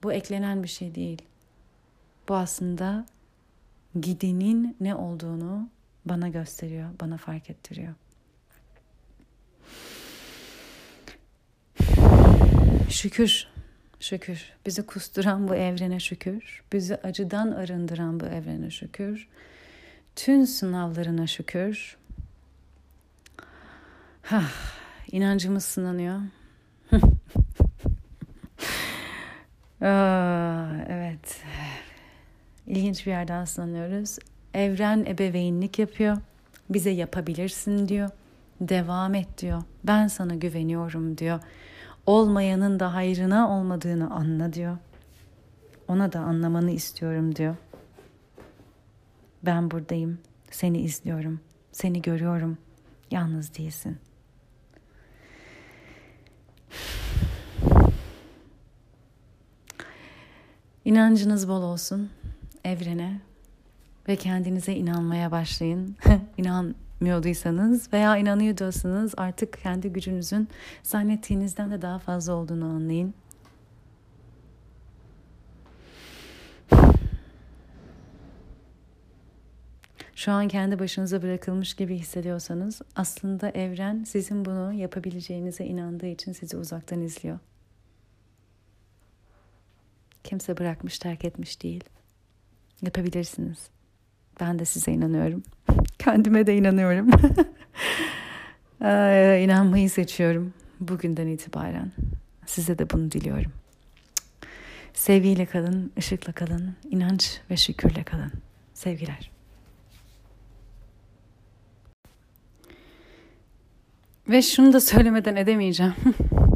[0.03, 1.23] Bu eklenen bir şey değil.
[2.29, 3.07] Bu aslında
[4.01, 5.69] gidenin ne olduğunu
[6.05, 7.95] bana gösteriyor, bana fark ettiriyor.
[12.91, 13.47] Şükür,
[14.01, 14.53] şükür.
[14.67, 16.63] Bizi kusturan bu evrene şükür.
[16.73, 19.29] Bizi acıdan arındıran bu evrene şükür.
[20.17, 21.97] Tüm sınavlarına şükür.
[24.23, 24.53] Hah,
[25.13, 26.21] inancımız sınanıyor.
[29.81, 31.43] Aa, evet.
[32.67, 34.19] İlginç bir yerden sanıyoruz.
[34.55, 36.17] Evren ebeveynlik yapıyor.
[36.71, 38.11] Bize yapabilirsin diyor.
[38.61, 39.63] Devam et diyor.
[39.85, 41.41] Ben sana güveniyorum diyor.
[42.07, 44.77] Olmayanın da hayrına olmadığını anla diyor.
[45.89, 47.57] Ona da anlamanı istiyorum diyor.
[49.43, 50.19] Ben buradayım.
[50.51, 51.41] Seni izliyorum.
[51.73, 52.59] Seni görüyorum.
[53.11, 53.99] Yalnız değilsin.
[60.85, 62.11] İnancınız bol olsun
[62.65, 63.21] evrene
[64.09, 65.97] ve kendinize inanmaya başlayın.
[66.39, 70.49] İnanmıyorduysanız veya inanıyorduysanız artık kendi gücünüzün
[70.83, 73.15] zannettiğinizden de daha fazla olduğunu anlayın.
[80.15, 86.57] Şu an kendi başınıza bırakılmış gibi hissediyorsanız aslında evren sizin bunu yapabileceğinize inandığı için sizi
[86.57, 87.39] uzaktan izliyor.
[90.25, 91.85] Kimse bırakmış, terk etmiş değil.
[92.83, 93.59] Yapabilirsiniz.
[94.41, 95.43] Ben de size inanıyorum.
[95.99, 97.11] Kendime de inanıyorum.
[99.45, 101.93] İnanmayı seçiyorum bugünden itibaren.
[102.47, 103.53] Size de bunu diliyorum.
[104.95, 108.33] Sevgiyle kalın, ışıkla kalın, inanç ve şükürle kalın.
[108.75, 109.31] Sevgiler.
[114.29, 115.95] Ve şunu da söylemeden edemeyeceğim.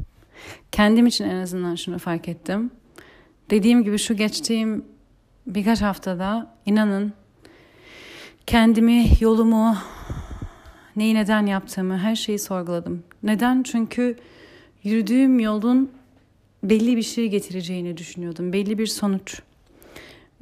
[0.72, 2.70] Kendim için en azından şunu fark ettim.
[3.50, 4.84] Dediğim gibi şu geçtiğim
[5.46, 7.12] birkaç haftada inanın
[8.46, 9.76] kendimi, yolumu,
[10.96, 13.02] neyi neden yaptığımı her şeyi sorguladım.
[13.22, 13.62] Neden?
[13.62, 14.16] Çünkü
[14.84, 15.90] yürüdüğüm yolun
[16.62, 18.52] belli bir şey getireceğini düşünüyordum.
[18.52, 19.40] Belli bir sonuç,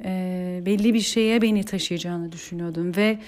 [0.03, 3.19] e, belli bir şeye beni taşıyacağını düşünüyordum ve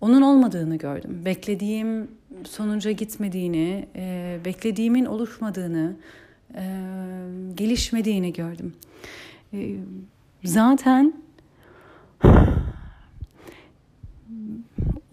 [0.00, 1.22] onun olmadığını gördüm.
[1.24, 2.08] Beklediğim
[2.44, 5.96] sonuca gitmediğini, e, beklediğimin oluşmadığını,
[6.54, 6.64] e,
[7.54, 8.74] gelişmediğini gördüm.
[9.52, 9.76] E,
[10.44, 11.14] zaten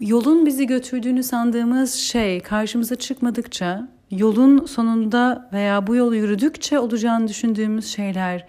[0.00, 7.86] yolun bizi götürdüğünü sandığımız şey karşımıza çıkmadıkça, yolun sonunda veya bu yolu yürüdükçe olacağını düşündüğümüz
[7.86, 8.46] şeyler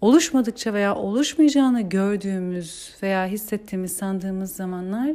[0.00, 5.10] oluşmadıkça veya oluşmayacağını gördüğümüz veya hissettiğimiz sandığımız zamanlar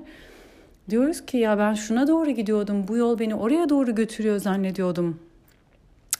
[0.89, 5.19] diyoruz ki ya ben şuna doğru gidiyordum, bu yol beni oraya doğru götürüyor zannediyordum.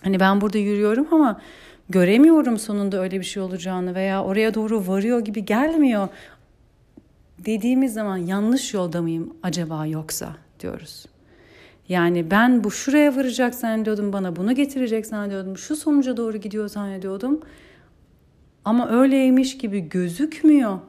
[0.06, 1.42] Hani ben burada yürüyorum ama
[1.90, 6.08] göremiyorum sonunda öyle bir şey olacağını veya oraya doğru varıyor gibi gelmiyor
[7.46, 11.06] dediğimiz zaman yanlış yolda mıyım acaba yoksa diyoruz.
[11.90, 17.40] Yani ben bu şuraya varacak zannediyordum, bana bunu getirecek zannediyordum, şu sonuca doğru gidiyor zannediyordum.
[18.66, 20.80] Ama öyleymiş gibi gözükmüyor.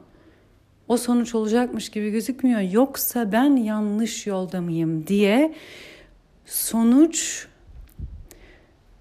[0.87, 2.59] O sonuç olacakmış gibi gözükmüyor.
[2.59, 5.53] Yoksa ben yanlış yolda mıyım diye
[6.45, 7.47] sonuç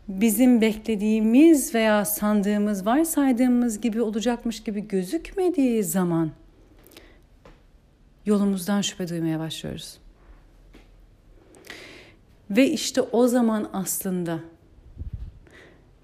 [0.09, 6.31] bizim beklediğimiz veya sandığımız, varsaydığımız gibi olacakmış gibi gözükmediği zaman
[8.27, 9.99] yolumuzdan şüphe duymaya başlıyoruz.
[12.51, 14.41] Ve işte o zaman aslında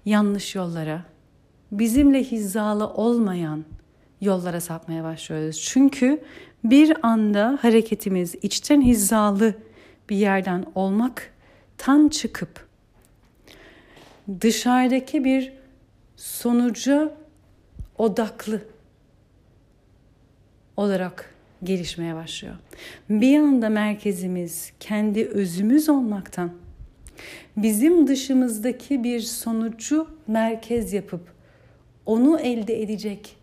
[0.05, 1.03] yanlış yollara,
[1.71, 3.65] bizimle hizalı olmayan
[4.21, 5.61] yollara sapmaya başlıyoruz.
[5.61, 6.23] Çünkü
[6.63, 9.55] bir anda hareketimiz içten hizalı
[10.09, 12.67] bir yerden olmaktan çıkıp
[14.41, 15.53] dışarıdaki bir
[16.15, 17.11] sonucu
[17.97, 18.61] odaklı
[20.77, 22.55] olarak gelişmeye başlıyor.
[23.09, 26.51] Bir anda merkezimiz kendi özümüz olmaktan
[27.57, 31.33] bizim dışımızdaki bir sonucu merkez yapıp
[32.05, 33.37] onu elde edecek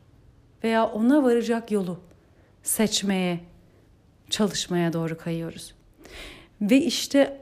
[0.64, 2.00] veya ona varacak yolu
[2.62, 3.40] seçmeye,
[4.30, 5.74] çalışmaya doğru kayıyoruz.
[6.60, 7.40] Ve işte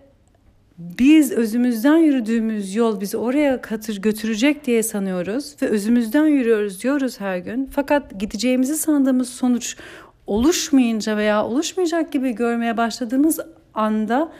[0.79, 7.39] biz özümüzden yürüdüğümüz yol bizi oraya katır götürecek diye sanıyoruz ve özümüzden yürüyoruz diyoruz her
[7.39, 7.68] gün.
[7.72, 9.76] Fakat gideceğimizi sandığımız sonuç
[10.26, 13.41] oluşmayınca veya oluşmayacak gibi görmeye başladığımız
[13.74, 14.33] anda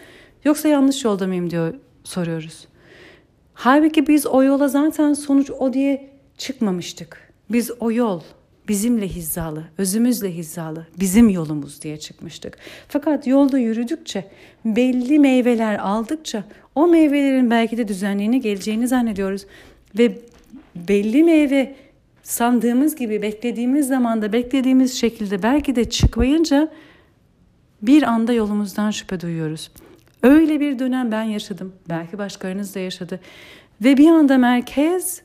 [0.45, 1.75] yoksa yanlış yolda mıyım diyor
[2.05, 2.69] soruyoruz.
[3.55, 7.33] Halbuki biz o yola zaten sonuç o diye çıkmamıştık.
[7.51, 8.21] Biz o yol
[8.69, 12.59] bizimle hizalı, özümüzle hizalı, bizim yolumuz diye çıkmıştık.
[12.89, 14.31] Fakat yolda yürüdükçe,
[14.65, 16.45] belli meyveler aldıkça
[16.75, 19.47] o meyvelerin belki de düzenliğine geleceğini zannediyoruz.
[19.99, 20.19] Ve
[20.75, 21.75] belli meyve
[22.23, 26.69] sandığımız gibi beklediğimiz zamanda beklediğimiz şekilde belki de çıkmayınca
[27.83, 29.71] bir anda yolumuzdan şüphe duyuyoruz.
[30.23, 31.73] Öyle bir dönem ben yaşadım.
[31.89, 33.21] Belki başkalarınız da yaşadı.
[33.81, 35.23] Ve bir anda merkez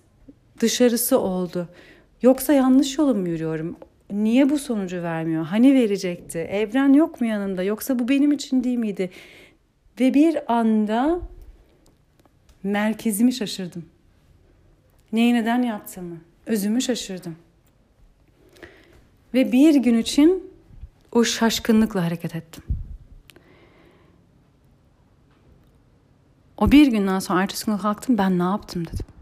[0.59, 1.67] dışarısı oldu.
[2.24, 3.76] Yoksa yanlış yolu mu yürüyorum?
[4.11, 5.45] Niye bu sonucu vermiyor?
[5.45, 6.39] Hani verecekti?
[6.39, 7.63] Evren yok mu yanında?
[7.63, 9.09] Yoksa bu benim için değil miydi?
[9.99, 11.19] Ve bir anda
[12.63, 13.86] merkezimi şaşırdım.
[15.13, 17.36] Neyi neden yaptığımı, özümü şaşırdım.
[19.34, 20.51] Ve bir gün için
[21.11, 22.63] o şaşkınlıkla hareket ettim.
[26.57, 29.12] O bir günden sonra ertesi gün kalktım ben ne yaptım dedim.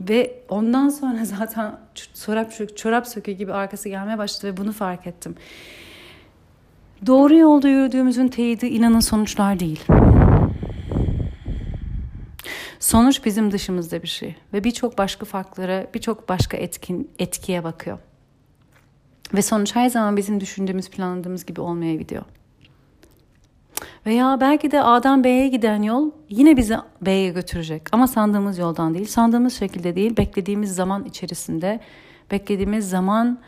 [0.00, 1.78] Ve ondan sonra zaten
[2.24, 5.34] çorap, çorap sökü gibi arkası gelmeye başladı ve bunu fark ettim.
[7.06, 9.84] Doğru yolda yürüdüğümüzün teyidi inanın sonuçlar değil.
[12.80, 17.98] Sonuç bizim dışımızda bir şey ve birçok başka farklara, birçok başka etkin etkiye bakıyor.
[19.34, 22.24] Ve sonuç her zaman bizim düşündüğümüz, planladığımız gibi olmayabiliyor.
[24.06, 27.82] Veya belki de A'dan B'ye giden yol yine bizi B'ye götürecek.
[27.92, 31.80] Ama sandığımız yoldan değil, sandığımız şekilde değil, beklediğimiz zaman içerisinde,
[32.30, 33.38] beklediğimiz zaman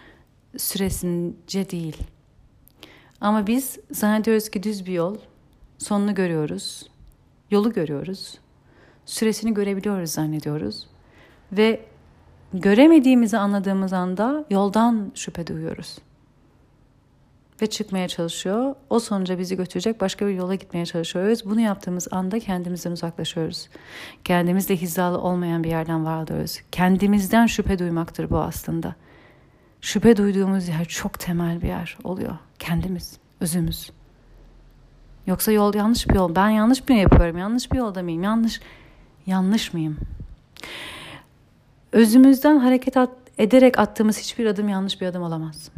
[0.57, 1.97] süresince değil.
[3.21, 5.17] Ama biz zannediyoruz ki düz bir yol,
[5.79, 6.89] sonunu görüyoruz,
[7.51, 8.39] yolu görüyoruz,
[9.07, 10.87] süresini görebiliyoruz zannediyoruz.
[11.53, 11.81] Ve
[12.55, 15.99] göremediğimizi anladığımız anda yoldan şüphe duyuyoruz
[17.63, 18.75] ve çıkmaya çalışıyor.
[18.91, 21.45] O sonuca bizi götürecek başka bir yola gitmeye çalışıyoruz.
[21.45, 23.69] Bunu yaptığımız anda kendimizden uzaklaşıyoruz.
[24.25, 26.61] Kendimizle hizalı olmayan bir yerden varlıyoruz.
[26.73, 28.95] Kendimizden şüphe duymaktır bu aslında.
[29.81, 32.37] Şüphe duyduğumuz yer çok temel bir yer oluyor.
[32.59, 33.91] Kendimiz, özümüz.
[35.27, 36.35] Yoksa yol yanlış bir yol.
[36.35, 37.39] Ben yanlış mı yapıyorum?
[37.39, 38.23] Yanlış bir yolda mıyım?
[38.23, 38.61] Yanlış
[39.27, 39.99] yanlış mıyım?
[41.93, 45.71] Özümüzden hareket at, ederek attığımız hiçbir adım yanlış bir adım olamaz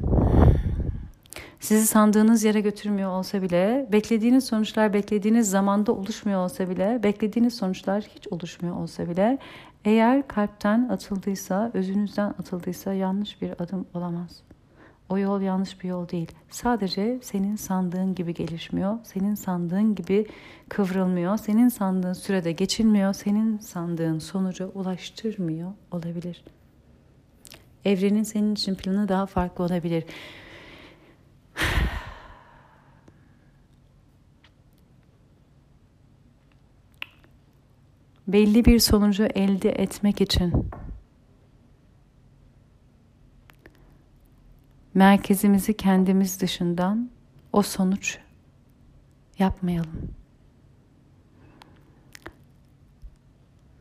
[1.60, 8.02] sizi sandığınız yere götürmüyor olsa bile, beklediğiniz sonuçlar beklediğiniz zamanda oluşmuyor olsa bile, beklediğiniz sonuçlar
[8.02, 9.38] hiç oluşmuyor olsa bile,
[9.84, 14.42] eğer kalpten atıldıysa, özünüzden atıldıysa yanlış bir adım olamaz.
[15.08, 16.32] O yol yanlış bir yol değil.
[16.50, 20.26] Sadece senin sandığın gibi gelişmiyor, senin sandığın gibi
[20.68, 26.44] kıvrılmıyor, senin sandığın sürede geçilmiyor, senin sandığın sonuca ulaştırmıyor olabilir.
[27.84, 30.04] Evrenin senin için planı daha farklı olabilir.
[38.32, 40.70] Belli bir sonucu elde etmek için
[44.94, 47.10] merkezimizi kendimiz dışından
[47.52, 48.18] o sonuç
[49.38, 50.10] yapmayalım.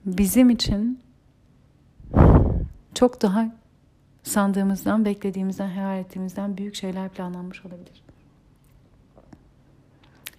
[0.05, 0.99] Bizim için
[2.93, 3.55] çok daha
[4.23, 8.03] sandığımızdan, beklediğimizden, hayal ettiğimizden büyük şeyler planlanmış olabilir.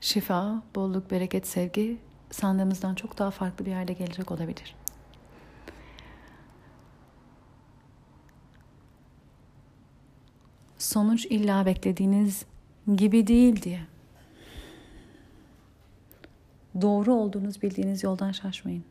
[0.00, 1.98] Şifa, bolluk, bereket, sevgi
[2.30, 4.76] sandığımızdan çok daha farklı bir yerde gelecek olabilir.
[10.78, 12.44] Sonuç illa beklediğiniz
[12.96, 13.80] gibi değil diye.
[16.80, 18.84] Doğru olduğunuz bildiğiniz yoldan şaşmayın.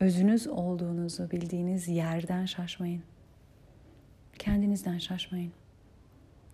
[0.00, 3.02] Özünüz olduğunuzu bildiğiniz yerden şaşmayın.
[4.38, 5.52] Kendinizden şaşmayın.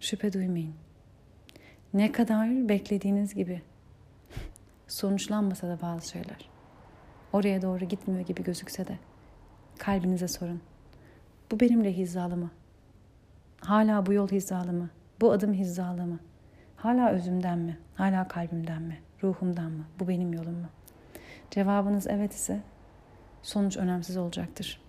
[0.01, 0.75] Şüphe duymayın.
[1.95, 3.63] Ne kadar beklediğiniz gibi
[4.89, 6.49] sonuçlanmasa da bazı şeyler.
[7.33, 8.99] Oraya doğru gitmiyor gibi gözükse de
[9.79, 10.61] kalbinize sorun.
[11.51, 12.51] Bu benimle hizalı mı?
[13.61, 14.91] Hala bu yol hizalı mı?
[15.21, 16.19] Bu adım hizalı mı?
[16.77, 17.79] Hala özümden mi?
[17.95, 18.99] Hala kalbimden mi?
[19.23, 19.85] Ruhumdan mı?
[20.01, 20.69] Bu benim yolum mu?
[21.51, 22.61] Cevabınız evet ise
[23.43, 24.81] sonuç önemsiz olacaktır.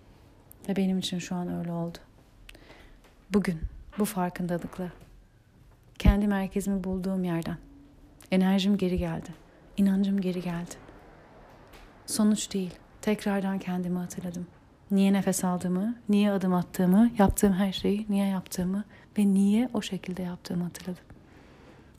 [0.68, 1.98] Ve benim için şu an öyle oldu.
[3.32, 3.60] Bugün
[3.98, 4.88] bu farkındalıkla
[5.98, 7.56] kendi merkezimi bulduğum yerden
[8.30, 9.30] enerjim geri geldi.
[9.80, 10.74] İnancım geri geldi.
[12.06, 12.74] Sonuç değil.
[13.02, 14.46] Tekrardan kendimi hatırladım.
[14.90, 18.84] Niye nefes aldığımı, niye adım attığımı, yaptığım her şeyi niye yaptığımı
[19.18, 21.04] ve niye o şekilde yaptığımı hatırladım.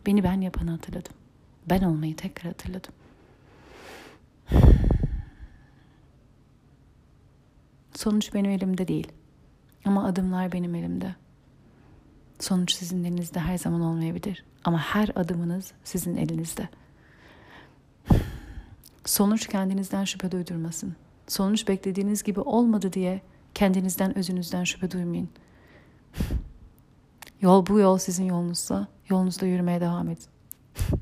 [0.05, 1.13] Beni ben yapanı hatırladım.
[1.69, 2.93] Ben olmayı tekrar hatırladım.
[7.93, 9.11] Sonuç benim elimde değil.
[9.85, 11.15] Ama adımlar benim elimde.
[12.39, 14.45] Sonuç sizin elinizde her zaman olmayabilir.
[14.63, 16.69] Ama her adımınız sizin elinizde.
[19.05, 20.95] Sonuç kendinizden şüphe duydurmasın.
[21.27, 23.21] Sonuç beklediğiniz gibi olmadı diye
[23.53, 25.29] kendinizden özünüzden şüphe duymayın.
[27.41, 30.25] Yol bu yol sizin yolunuzsa yolunuzda yürümeye devam edin.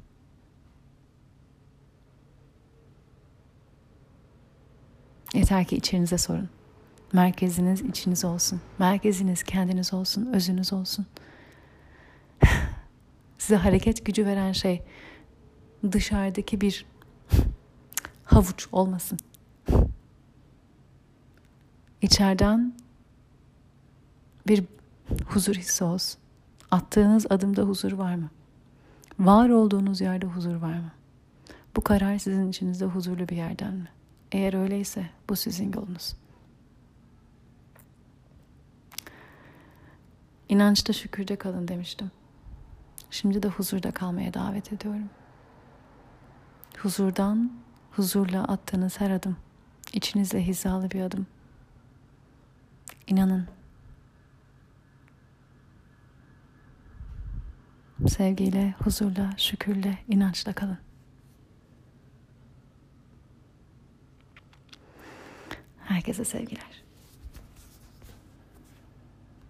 [5.33, 6.49] Yeter ki içerinize sorun.
[7.13, 8.61] Merkeziniz içiniz olsun.
[8.79, 11.05] Merkeziniz kendiniz olsun, özünüz olsun.
[13.37, 14.83] Size hareket gücü veren şey
[15.91, 16.85] dışarıdaki bir
[18.30, 19.19] havuç olmasın.
[22.01, 22.73] İçeriden
[24.47, 24.63] bir
[25.25, 26.19] huzur hissi olsun.
[26.71, 28.30] Attığınız adımda huzur var mı?
[29.19, 30.91] Var olduğunuz yerde huzur var mı?
[31.75, 33.88] Bu karar sizin içinizde huzurlu bir yerden mi?
[34.32, 36.15] Eğer öyleyse bu sizin yolunuz.
[40.49, 42.11] İnançta şükürde kalın demiştim.
[43.11, 45.09] Şimdi de huzurda kalmaya davet ediyorum.
[46.77, 47.51] Huzurdan,
[47.99, 49.37] huzurla attığınız her adım,
[49.93, 51.27] içinizle hizalı bir adım.
[53.07, 53.47] İnanın.
[58.07, 60.77] Sevgiyle, huzurla, şükürle, inançla kalın.
[65.85, 66.83] Herkese sevgiler.